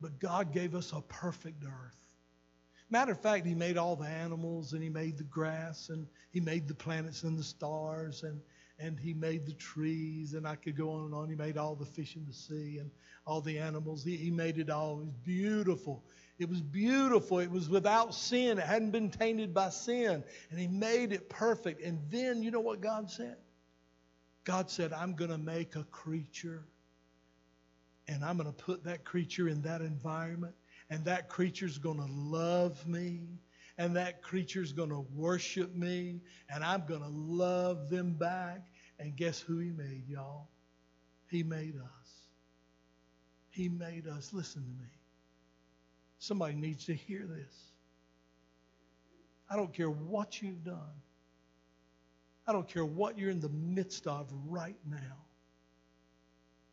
[0.00, 2.04] but God gave us a perfect earth.
[2.90, 6.40] Matter of fact, He made all the animals and He made the grass and He
[6.40, 8.40] made the planets and the stars and,
[8.78, 11.28] and He made the trees and I could go on and on.
[11.28, 12.90] He made all the fish in the sea and
[13.26, 14.04] all the animals.
[14.04, 15.00] He, he made it all.
[15.00, 16.04] It was beautiful.
[16.38, 17.38] It was beautiful.
[17.38, 18.58] It was without sin.
[18.58, 20.22] It hadn't been tainted by sin.
[20.50, 21.82] And He made it perfect.
[21.82, 23.36] And then, you know what God said?
[24.44, 26.64] God said, I'm going to make a creature.
[28.06, 30.54] And I'm going to put that creature in that environment.
[30.90, 33.22] And that creature's going to love me.
[33.78, 36.20] And that creature's going to worship me.
[36.48, 38.66] And I'm going to love them back.
[38.98, 40.48] And guess who He made, y'all?
[41.28, 42.10] He made us.
[43.50, 44.32] He made us.
[44.32, 44.90] Listen to me.
[46.18, 47.54] Somebody needs to hear this.
[49.50, 51.02] I don't care what you've done.
[52.46, 55.16] I don't care what you're in the midst of right now.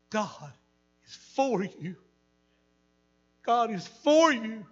[0.09, 0.53] God
[1.05, 1.95] is for you.
[3.43, 4.65] God is for you.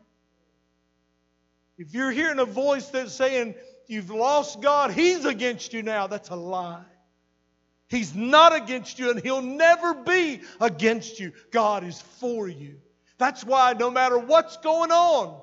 [1.81, 3.55] If you're hearing a voice that's saying
[3.87, 6.85] you've lost God, He's against you now, that's a lie.
[7.87, 11.33] He's not against you, and He'll never be against you.
[11.49, 12.75] God is for you.
[13.17, 15.41] That's why no matter what's going on,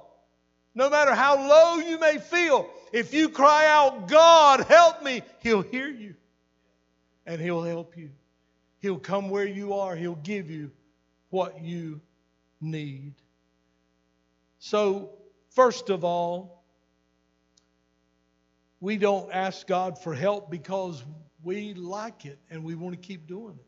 [0.76, 5.62] no matter how low you may feel, if you cry out, God, help me, He'll
[5.62, 6.14] hear you
[7.26, 8.10] and He'll help you.
[8.78, 10.70] He'll come where you are, He'll give you
[11.30, 12.00] what you
[12.60, 13.14] need.
[14.60, 15.17] So,
[15.58, 16.62] first of all,
[18.80, 21.02] we don't ask God for help because
[21.42, 23.66] we like it and we want to keep doing it.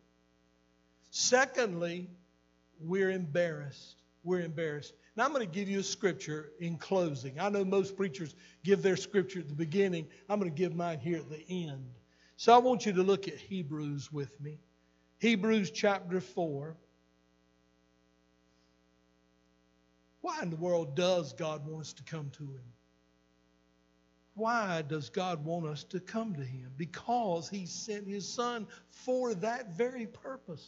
[1.11, 2.09] Secondly,
[2.81, 4.95] we're embarrassed we're embarrassed.
[5.17, 7.41] Now, I'm going to give you a scripture in closing.
[7.41, 8.35] I know most preachers
[8.65, 10.07] give their scripture at the beginning.
[10.29, 11.87] I'm going to give mine here at the end.
[12.37, 14.59] So I want you to look at Hebrews with me.
[15.19, 16.77] Hebrews chapter 4.
[20.21, 22.73] Why in the world does God want us to come to Him?
[24.35, 26.71] Why does God want us to come to Him?
[26.77, 30.67] Because He sent His Son for that very purpose.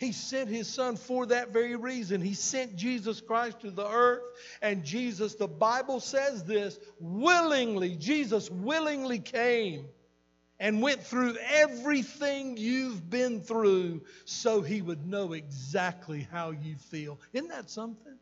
[0.00, 2.22] He sent his son for that very reason.
[2.22, 4.22] He sent Jesus Christ to the earth,
[4.62, 9.84] and Jesus, the Bible says this, willingly, Jesus willingly came
[10.58, 17.20] and went through everything you've been through so he would know exactly how you feel.
[17.34, 18.16] Isn't that something?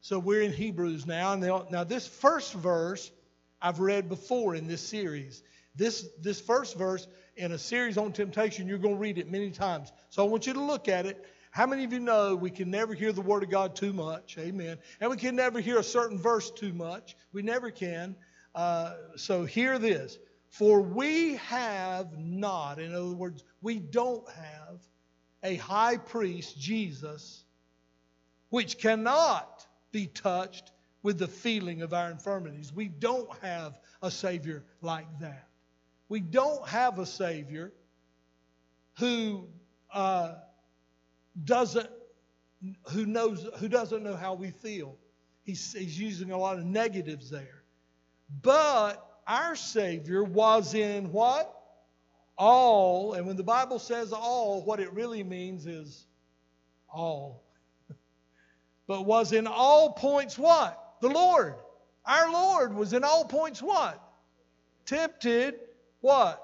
[0.00, 1.32] So we're in Hebrews now.
[1.32, 3.10] And now, this first verse
[3.60, 5.42] I've read before in this series.
[5.74, 9.50] This, this first verse in a series on temptation, you're going to read it many
[9.50, 9.92] times.
[10.10, 11.24] So I want you to look at it.
[11.50, 14.36] How many of you know we can never hear the Word of God too much?
[14.38, 14.78] Amen.
[15.00, 17.16] And we can never hear a certain verse too much.
[17.32, 18.16] We never can.
[18.54, 20.18] Uh, so hear this.
[20.50, 24.80] For we have not, in other words, we don't have
[25.42, 27.44] a high priest, Jesus,
[28.50, 30.72] which cannot be touched
[31.02, 32.72] with the feeling of our infirmities.
[32.72, 35.48] We don't have a Savior like that.
[36.08, 37.72] We don't have a Savior
[38.98, 39.46] who
[39.92, 40.34] uh,
[41.44, 41.88] doesn't
[42.90, 44.96] who knows who doesn't know how we feel.
[45.48, 47.62] He's, he's using a lot of negatives there.
[48.42, 51.54] But our Savior was in what?
[52.36, 53.14] All.
[53.14, 56.06] And when the Bible says all, what it really means is
[56.92, 57.44] all.
[58.88, 60.96] But was in all points what?
[61.00, 61.54] The Lord.
[62.04, 64.02] Our Lord was in all points what?
[64.86, 65.54] Tempted
[66.00, 66.42] what?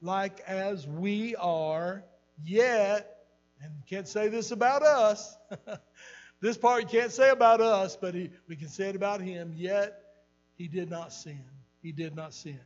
[0.00, 2.02] Like as we are,
[2.42, 3.18] yet,
[3.60, 5.36] and can't say this about us.
[6.40, 9.52] this part you can't say about us, but he, we can say it about him,
[9.54, 10.00] yet
[10.56, 11.44] he did not sin.
[11.82, 12.60] He did not sin.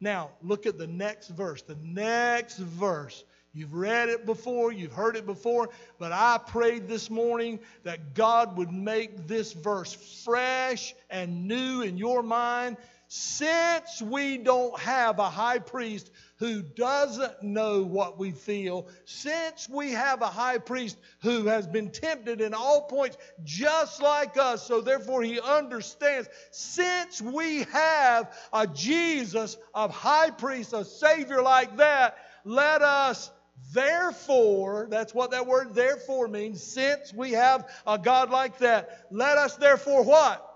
[0.00, 1.62] Now, look at the next verse.
[1.62, 3.22] The next verse.
[3.54, 8.56] You've read it before, you've heard it before, but I prayed this morning that God
[8.56, 9.92] would make this verse
[10.24, 12.78] fresh and new in your mind.
[13.08, 19.92] Since we don't have a high priest who doesn't know what we feel, since we
[19.92, 24.80] have a high priest who has been tempted in all points just like us, so
[24.80, 32.16] therefore he understands, since we have a Jesus, a high priest, a Savior like that,
[32.44, 33.30] let us
[33.72, 36.62] Therefore, that's what that word therefore means.
[36.62, 40.48] Since we have a God like that, let us therefore what?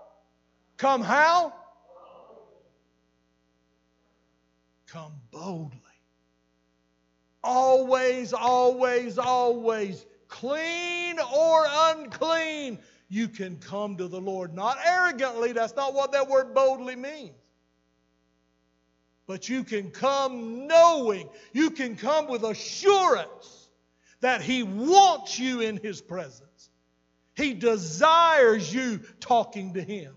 [0.77, 1.53] Come how?
[4.87, 5.79] Come boldly.
[7.43, 12.79] Always, always, always, clean or unclean,
[13.09, 14.53] you can come to the Lord.
[14.53, 17.36] Not arrogantly, that's not what that word boldly means.
[19.27, 23.69] But you can come knowing, you can come with assurance
[24.21, 26.69] that He wants you in His presence.
[27.35, 30.15] He desires you talking to Him.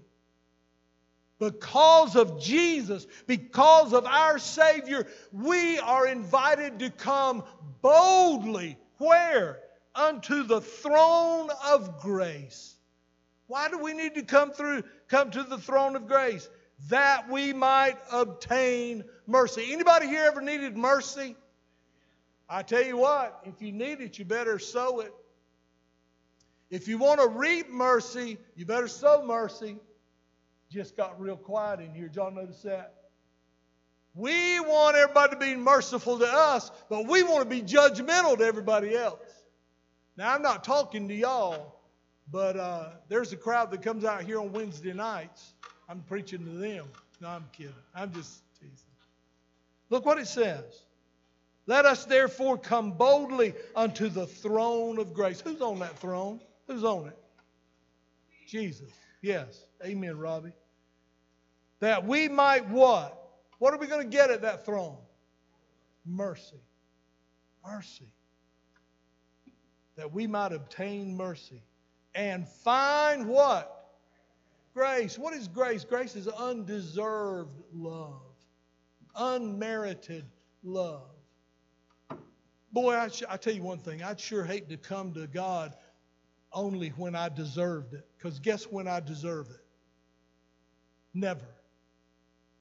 [1.40, 7.42] Because of Jesus, because of our Savior, we are invited to come
[7.82, 8.78] boldly.
[8.98, 9.58] Where?
[9.94, 12.76] Unto the throne of grace.
[13.48, 16.48] Why do we need to come through, come to the throne of grace?
[16.88, 19.72] That we might obtain mercy.
[19.72, 21.36] Anybody here ever needed mercy?
[22.48, 25.14] I tell you what, if you need it, you better sow it.
[26.70, 29.76] If you want to reap mercy, you better sow mercy.
[30.70, 32.10] Just got real quiet in here.
[32.14, 32.94] Y'all notice that?
[34.14, 38.44] We want everybody to be merciful to us, but we want to be judgmental to
[38.44, 39.20] everybody else.
[40.16, 41.80] Now, I'm not talking to y'all,
[42.30, 45.54] but uh, there's a crowd that comes out here on Wednesday nights
[45.90, 46.86] I'm preaching to them.
[47.20, 47.74] No, I'm kidding.
[47.96, 48.76] I'm just teasing.
[49.90, 50.84] Look what it says.
[51.66, 55.40] Let us therefore come boldly unto the throne of grace.
[55.40, 56.40] Who's on that throne?
[56.68, 57.18] Who's on it?
[58.46, 58.90] Jesus.
[59.20, 59.64] Yes.
[59.84, 60.52] Amen, Robbie.
[61.80, 63.16] That we might what?
[63.58, 64.96] What are we going to get at that throne?
[66.06, 66.60] Mercy.
[67.66, 68.08] Mercy.
[69.96, 71.62] That we might obtain mercy
[72.14, 73.79] and find what?
[74.74, 75.18] Grace.
[75.18, 75.84] What is grace?
[75.84, 78.22] Grace is undeserved love,
[79.16, 80.24] unmerited
[80.62, 81.10] love.
[82.72, 84.02] Boy, I, I tell you one thing.
[84.02, 85.74] I'd sure hate to come to God
[86.52, 88.06] only when I deserved it.
[88.16, 89.64] Because guess when I deserve it?
[91.12, 91.46] Never.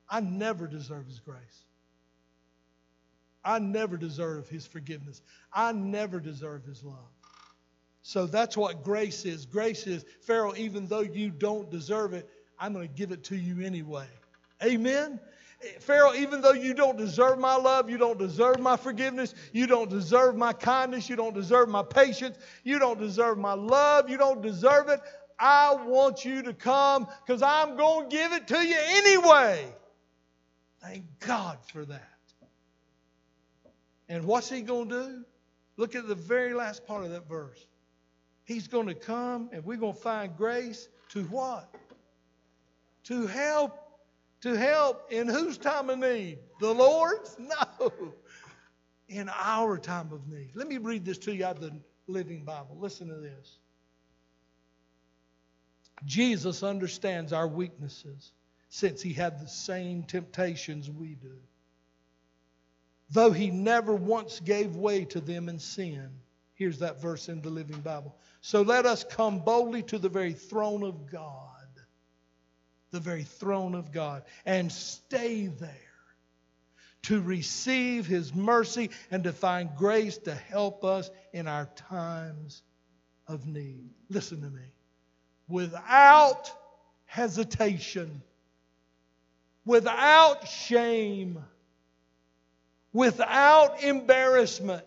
[0.09, 1.65] I never deserve His grace.
[3.45, 5.21] I never deserve His forgiveness.
[5.53, 7.11] I never deserve His love.
[8.01, 9.45] So that's what grace is.
[9.45, 12.29] Grace is, Ferrell, even though you don't deserve it,
[12.59, 14.07] I'm going to give it to you anyway.
[14.63, 15.19] Amen?
[15.79, 19.89] Ferrell, even though you don't deserve my love, you don't deserve my forgiveness, you don't
[19.89, 24.41] deserve my kindness, you don't deserve my patience, you don't deserve my love, you don't
[24.41, 25.01] deserve it,
[25.37, 29.73] I want you to come because I'm going to give it to you anyway.
[30.81, 32.03] Thank God for that.
[34.09, 35.25] And what's he going to do?
[35.77, 37.65] Look at the very last part of that verse.
[38.49, 41.71] He's going to come and we're going to find grace to what?
[43.03, 43.77] To help.
[44.41, 46.39] To help in whose time of need?
[46.59, 47.37] The Lord's?
[47.79, 47.91] No.
[49.07, 50.49] In our time of need.
[50.55, 52.75] Let me read this to you out of the Living Bible.
[52.79, 53.59] Listen to this.
[56.05, 58.31] Jesus understands our weaknesses
[58.69, 61.37] since he had the same temptations we do.
[63.11, 66.09] Though he never once gave way to them in sin.
[66.59, 68.13] Here's that verse in the Living Bible.
[68.41, 71.45] So let us come boldly to the very throne of God.
[72.91, 74.23] The very throne of God.
[74.45, 75.69] And stay there
[77.03, 82.61] to receive His mercy and to find grace to help us in our times
[83.25, 83.89] of need.
[84.09, 84.73] Listen to me.
[85.47, 86.51] Without
[87.05, 88.21] hesitation,
[89.63, 91.41] without shame,
[92.91, 94.83] without embarrassment,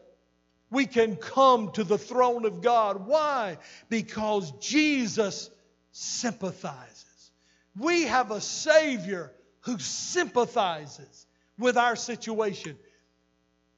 [0.73, 3.07] we can come to the throne of God.
[3.07, 3.59] Why?
[3.91, 5.51] Because Jesus
[5.93, 7.31] sympathizes.
[7.79, 11.27] We have a Savior who sympathizes
[11.59, 12.77] with our situation.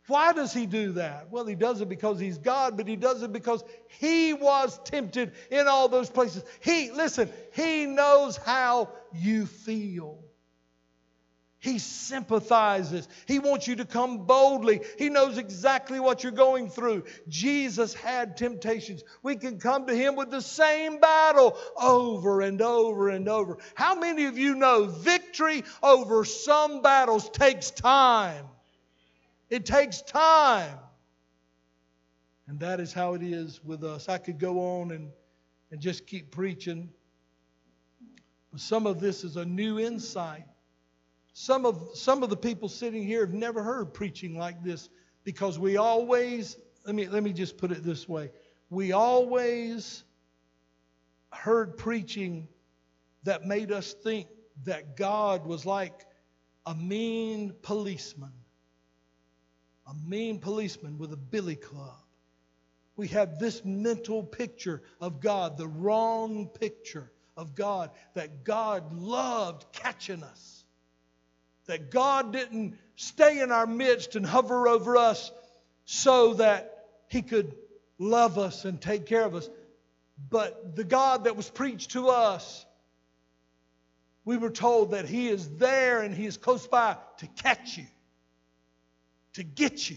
[0.07, 1.31] Why does he do that?
[1.31, 3.65] Well, he does it because he's God, but he does it because
[4.01, 6.45] he was tempted in all those places.
[6.61, 10.24] He, listen, he knows how you feel.
[11.65, 13.09] He sympathizes.
[13.27, 14.83] He wants you to come boldly.
[14.99, 17.05] He knows exactly what you're going through.
[17.27, 19.03] Jesus had temptations.
[19.23, 23.57] We can come to Him with the same battle over and over and over.
[23.77, 28.45] How many of you know victory over some battles takes time?
[29.49, 30.77] It takes time.
[32.47, 34.11] And that is how it is with us.
[34.11, 35.11] I could go on and,
[35.71, 36.91] and just keep preaching.
[38.53, 40.45] But some of this is a new insight
[41.35, 44.89] some of, some of the people sitting here have never heard preaching like this
[45.25, 46.57] because we always,
[46.87, 48.31] let me, let me just put it this way.
[48.71, 50.05] We always
[51.33, 52.47] heard preaching
[53.25, 54.29] that made us think
[54.63, 56.07] that God was like
[56.67, 58.33] a mean policeman,
[59.89, 61.99] a mean policeman with a billy club.
[62.95, 69.65] We have this mental picture of God, the wrong picture of God, that God loved
[69.73, 70.64] catching us
[71.67, 75.31] that God didn't stay in our midst and hover over us
[75.85, 77.55] so that He could
[77.99, 79.49] love us and take care of us.
[80.31, 82.65] But the God that was preached to us,
[84.25, 87.87] we were told that He is there and He is close by to catch you,
[89.35, 89.97] to get you,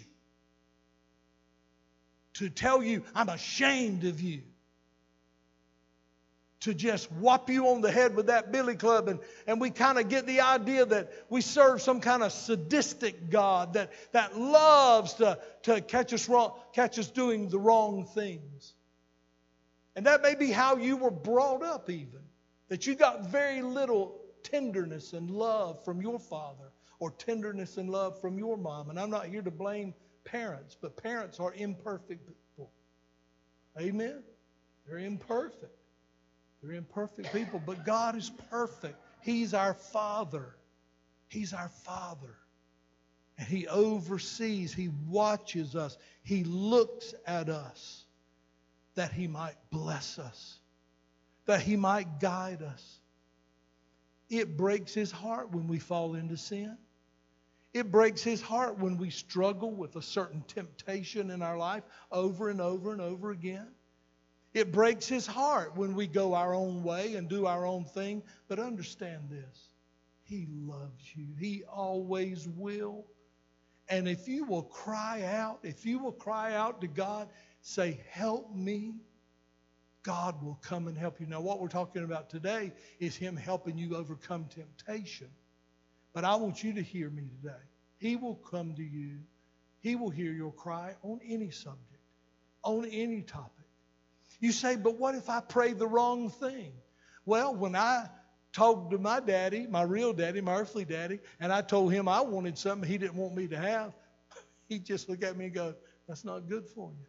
[2.36, 4.42] to tell you, I'm ashamed of you
[6.62, 9.08] to just whop you on the head with that billy club.
[9.08, 13.30] And, and we kind of get the idea that we serve some kind of sadistic
[13.30, 18.74] God that, that loves to, to catch, us wrong, catch us doing the wrong things.
[19.96, 22.22] And that may be how you were brought up, even.
[22.70, 28.20] That you got very little tenderness and love from your father or tenderness and love
[28.20, 28.90] from your mom.
[28.90, 29.94] And I'm not here to blame
[30.26, 32.72] parents, but parents are imperfect people.
[33.80, 34.24] Amen?
[34.88, 35.72] They're imperfect.
[36.68, 38.98] They're imperfect people, but God is perfect.
[39.22, 40.54] He's our Father.
[41.30, 42.36] He's our Father.
[43.38, 48.04] And He oversees, He watches us, He looks at us
[48.96, 50.60] that He might bless us,
[51.46, 53.00] that He might guide us.
[54.30, 56.78] It breaks His heart when we fall into sin.
[57.74, 62.50] It breaks His heart when we struggle with a certain temptation in our life over
[62.50, 63.68] and over and over again.
[64.58, 68.24] It breaks his heart when we go our own way and do our own thing.
[68.48, 69.70] But understand this
[70.24, 73.06] He loves you, He always will.
[73.88, 77.30] And if you will cry out, if you will cry out to God,
[77.62, 78.96] say, Help me,
[80.02, 81.28] God will come and help you.
[81.28, 85.30] Now, what we're talking about today is Him helping you overcome temptation.
[86.14, 87.62] But I want you to hear me today.
[88.00, 89.20] He will come to you,
[89.82, 92.02] He will hear your cry on any subject,
[92.64, 93.57] on any topic.
[94.40, 96.74] You say, but what if I pray the wrong thing?
[97.26, 98.10] Well, when I
[98.54, 102.22] talked to my daddy, my real daddy, my earthly daddy, and I told him I
[102.22, 103.94] wanted something he didn't want me to have,
[104.68, 105.76] he just looked at me and go,
[106.08, 107.06] that's not good for you.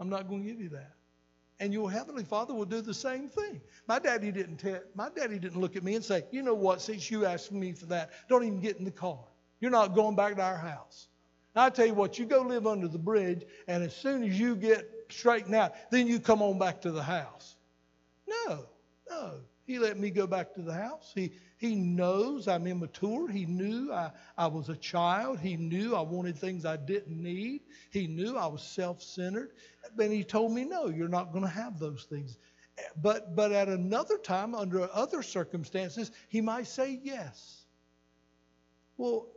[0.00, 0.92] I'm not going to give you that.
[1.60, 3.60] And your heavenly Father will do the same thing.
[3.88, 6.80] My daddy didn't tell, my daddy didn't look at me and say, you know what,
[6.80, 9.18] since you asked me for that, don't even get in the car.
[9.60, 11.08] You're not going back to our house.
[11.56, 14.54] I tell you what, you go live under the bridge, and as soon as you
[14.54, 15.74] get straighten out.
[15.90, 17.56] Then you come on back to the house.
[18.26, 18.66] No,
[19.08, 19.40] no.
[19.64, 21.12] He let me go back to the house.
[21.14, 23.28] He, he knows I'm immature.
[23.28, 25.38] He knew I, I was a child.
[25.40, 27.60] He knew I wanted things I didn't need.
[27.90, 29.50] He knew I was self centered.
[29.98, 32.38] And he told me, no, you're not going to have those things.
[33.02, 37.66] But, but at another time, under other circumstances, he might say yes.
[38.96, 39.28] Well,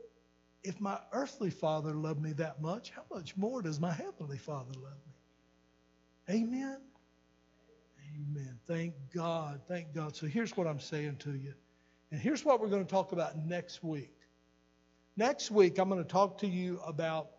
[0.63, 4.71] if my earthly father loved me that much, how much more does my heavenly father
[4.75, 5.10] love me?
[6.29, 6.77] Amen.
[8.15, 8.59] Amen.
[8.67, 9.61] Thank God.
[9.67, 10.15] Thank God.
[10.15, 11.53] So here's what I'm saying to you.
[12.11, 14.13] And here's what we're going to talk about next week.
[15.17, 17.31] Next week, I'm going to talk to you about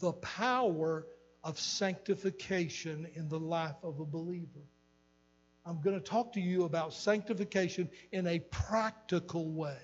[0.00, 1.06] the power
[1.44, 4.66] of sanctification in the life of a believer.
[5.66, 9.78] I'm going to talk to you about sanctification in a practical way.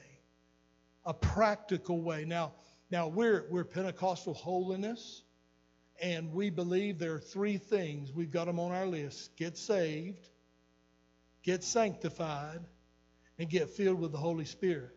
[1.05, 2.25] A practical way.
[2.25, 2.53] Now,
[2.91, 5.23] Now, we're, we're Pentecostal holiness,
[6.01, 8.13] and we believe there are three things.
[8.13, 10.29] We've got them on our list get saved,
[11.43, 12.61] get sanctified,
[13.39, 14.95] and get filled with the Holy Spirit.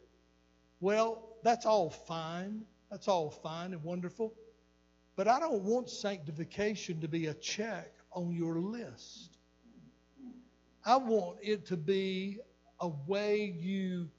[0.79, 2.63] Well, that's all fine.
[2.89, 4.33] That's all fine and wonderful.
[5.15, 9.37] But I don't want sanctification to be a check on your list.
[10.85, 12.39] I want it to be
[12.79, 14.09] a way you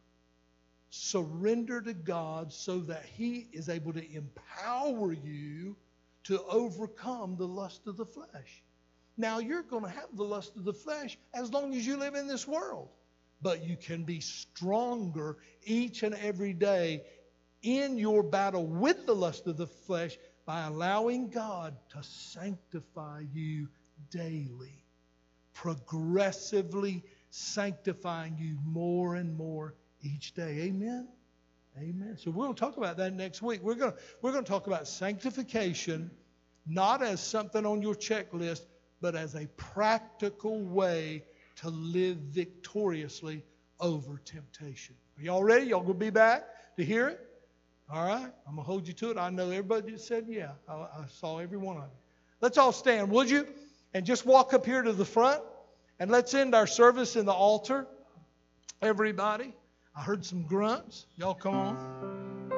[0.90, 5.76] surrender to God so that He is able to empower you
[6.28, 8.62] to overcome the lust of the flesh.
[9.16, 12.14] Now, you're going to have the lust of the flesh as long as you live
[12.14, 12.88] in this world,
[13.42, 17.02] but you can be stronger each and every day
[17.62, 23.68] in your battle with the lust of the flesh by allowing God to sanctify you
[24.10, 24.84] daily,
[25.54, 30.60] progressively sanctifying you more and more each day.
[30.60, 31.08] Amen.
[31.80, 32.16] Amen.
[32.18, 33.60] So we're going to talk about that next week.
[33.62, 36.10] We're going to, we're going to talk about sanctification
[36.68, 38.62] not as something on your checklist,
[39.00, 41.24] but as a practical way
[41.56, 43.42] to live victoriously
[43.80, 44.94] over temptation.
[45.18, 45.66] Are y'all ready?
[45.66, 46.44] Y'all going to be back
[46.76, 47.20] to hear it?
[47.90, 48.30] All right.
[48.46, 49.16] I'm going to hold you to it.
[49.16, 50.50] I know everybody said yeah.
[50.68, 51.98] I, I saw every one of you.
[52.40, 53.46] Let's all stand, would you?
[53.94, 55.42] And just walk up here to the front.
[55.98, 57.86] And let's end our service in the altar.
[58.82, 59.54] Everybody.
[59.98, 61.06] I heard some grunts.
[61.16, 62.52] Y'all come on.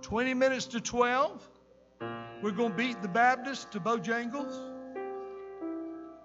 [0.00, 1.46] 20 minutes to 12.
[2.42, 4.54] We're going to beat the Baptists to Bojangles.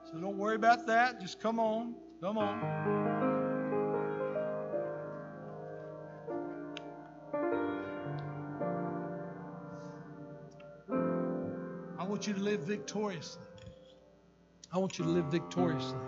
[0.09, 1.19] So don't worry about that.
[1.19, 1.95] Just come on.
[2.21, 2.61] Come on.
[11.99, 13.43] I want you to live victoriously.
[14.71, 15.99] I want you to live victoriously.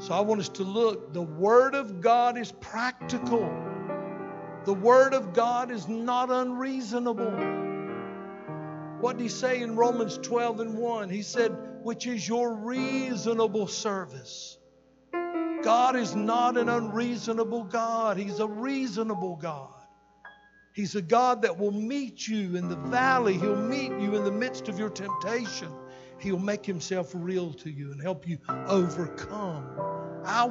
[0.00, 1.12] So I want us to look.
[1.12, 3.52] The Word of God is practical.
[4.64, 7.30] The Word of God is not unreasonable.
[9.00, 11.10] What did he say in Romans 12 and 1?
[11.10, 14.56] He said, which is your reasonable service.
[15.62, 18.16] God is not an unreasonable God.
[18.16, 19.74] He's a reasonable God.
[20.72, 23.36] He's a God that will meet you in the valley.
[23.36, 25.70] He'll meet you in the midst of your temptation.
[26.20, 29.66] He'll make himself real to you and help you overcome.
[30.24, 30.48] I,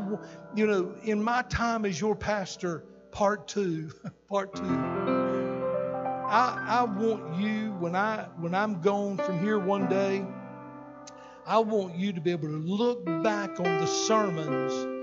[0.56, 3.92] you know, in my time as your pastor, part two,
[4.28, 4.64] part two.
[4.66, 10.26] I, I want you when I when I'm gone from here one day,
[11.46, 15.00] I want you to be able to look back on the sermons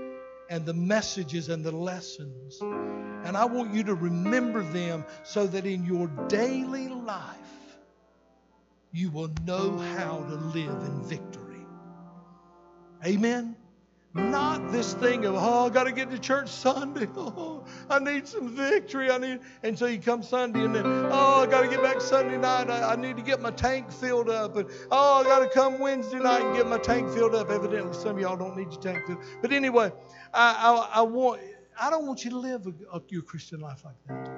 [0.49, 2.59] and the messages and the lessons.
[2.61, 7.46] And I want you to remember them so that in your daily life
[8.91, 11.65] you will know how to live in victory.
[13.05, 13.55] Amen.
[14.17, 17.07] Not this thing of, oh, I got to get to church Sunday.
[17.17, 19.11] Oh, I need some victory.
[19.11, 22.01] I need, and so you come Sunday and then, oh, I got to get back
[22.01, 22.69] Sunday night.
[22.69, 24.55] I, I, need to get my tank filled up.
[24.55, 27.49] And oh, I got to come Wednesday night and get my tank filled up.
[27.49, 29.19] Evidently, some of y'all don't need your tank filled.
[29.41, 29.91] But anyway,
[30.33, 30.53] I,
[30.93, 31.41] I, I want,
[31.79, 34.29] I don't want you to live a, a, your Christian life like that.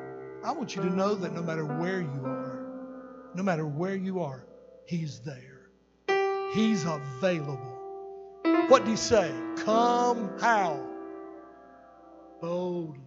[0.44, 2.59] I want you to know that no matter where you are,
[3.36, 4.46] no matter where you are,
[4.86, 5.60] He's there.
[6.54, 7.80] He's available.
[8.70, 9.32] What do he say?
[9.58, 10.84] Come how?
[12.42, 13.00] Boldly.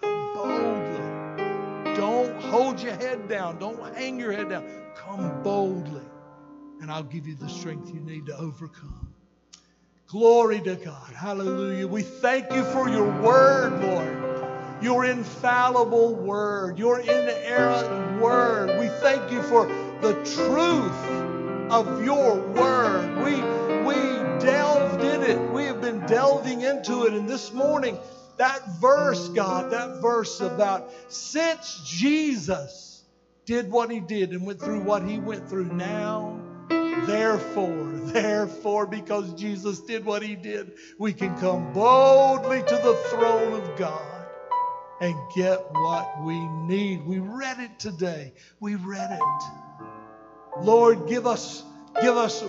[0.00, 1.94] Come boldly.
[1.96, 3.58] Don't hold your head down.
[3.58, 4.68] Don't hang your head down.
[4.96, 6.04] Come boldly.
[6.80, 9.14] And I'll give you the strength you need to overcome.
[10.06, 11.12] Glory to God.
[11.12, 11.86] Hallelujah.
[11.86, 14.27] We thank you for your word, Lord.
[14.80, 18.78] Your infallible word, your inerrant word.
[18.78, 19.66] We thank you for
[20.00, 23.16] the truth of your word.
[23.18, 23.32] We,
[23.84, 23.94] we
[24.38, 25.52] delved in it.
[25.52, 27.12] We have been delving into it.
[27.14, 27.98] And this morning,
[28.36, 33.04] that verse, God, that verse about since Jesus
[33.46, 39.34] did what he did and went through what he went through now, therefore, therefore, because
[39.34, 44.17] Jesus did what he did, we can come boldly to the throne of God
[45.00, 47.06] and get what we need.
[47.06, 48.32] We read it today.
[48.60, 49.84] We read it.
[50.60, 51.62] Lord, give us,
[52.00, 52.44] give us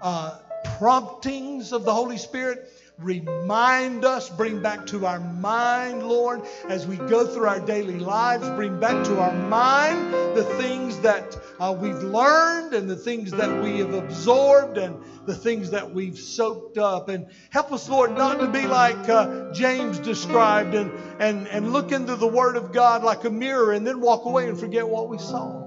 [0.00, 0.38] uh,
[0.78, 2.70] promptings of the Holy Spirit.
[2.98, 8.48] Remind us, bring back to our mind, Lord, as we go through our daily lives,
[8.50, 13.62] bring back to our mind the things that uh, we've learned and the things that
[13.64, 14.96] we have absorbed and
[15.26, 17.08] the things that we've soaked up.
[17.08, 21.90] And help us, Lord, not to be like uh, James described and, and, and look
[21.90, 25.08] into the Word of God like a mirror and then walk away and forget what
[25.08, 25.66] we saw.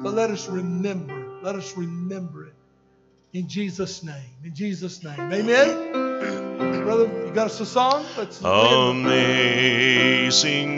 [0.00, 2.54] But let us remember, let us remember it.
[3.32, 4.30] In Jesus' name.
[4.44, 5.20] In Jesus' name.
[5.32, 6.05] Amen.
[6.86, 8.06] Brother, you got us a song?
[8.16, 8.86] Let's Amazing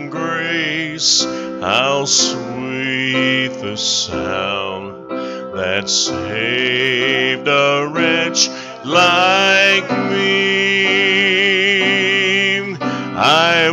[0.09, 1.23] grace,
[1.61, 5.11] how sweet the sound
[5.55, 8.49] that saved a wretch
[8.87, 10.89] like me.
[13.15, 13.69] I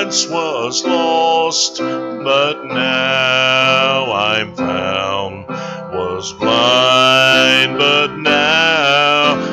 [0.00, 5.46] once was lost, but now I'm found.
[5.92, 8.79] Was blind, but now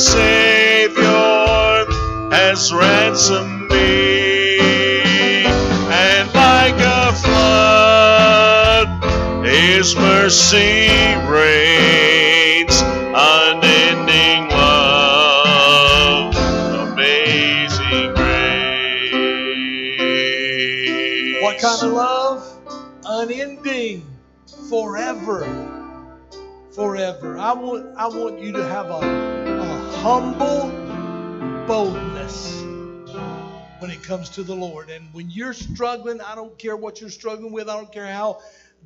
[0.00, 1.04] Savior
[2.32, 4.58] has ransomed me.
[5.92, 8.88] And like a flood,
[9.44, 10.88] His mercy
[11.28, 12.80] reigns.
[13.12, 16.34] Unending love,
[16.92, 19.12] amazing grace.
[21.42, 22.42] What kind of love?
[23.04, 24.06] Unending,
[24.70, 25.44] forever,
[26.74, 27.36] forever.
[27.36, 30.70] I want, I want you to have a, a humble
[31.66, 32.62] boldness
[33.80, 34.88] when it comes to the Lord.
[34.88, 37.68] And when you're struggling, I don't care what you're struggling with.
[37.68, 38.40] I don't care how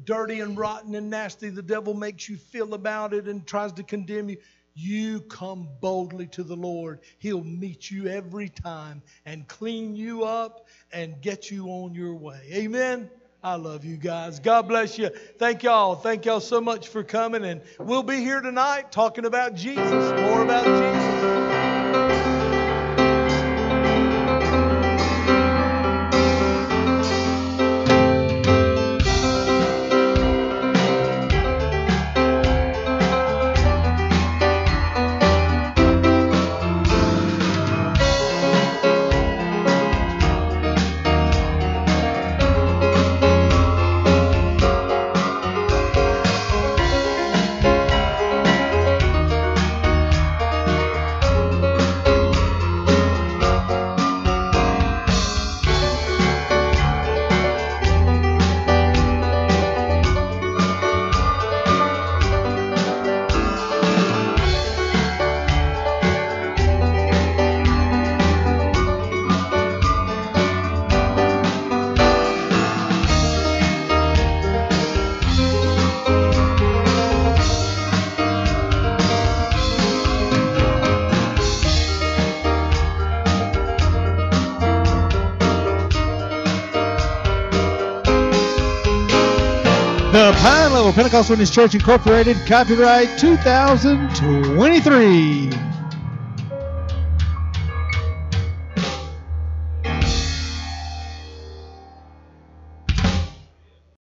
[0.05, 3.85] dirty and rotten and nasty the devil makes you feel about it and tries to
[3.85, 4.39] condemn you.
[4.75, 6.99] You come boldly to the Lord.
[7.19, 12.41] He'll meet you every time and clean you up and get you on your way.
[12.53, 13.09] Amen.
[13.45, 14.41] I love you guys.
[14.41, 15.11] God bless you.
[15.39, 15.97] Thank y'all.
[15.97, 17.45] Thank y'all so much for coming.
[17.45, 22.54] And we'll be here tonight talking about Jesus, more about Jesus.
[90.95, 95.54] Pentecostal Holiness Church Incorporated, copyright 2023.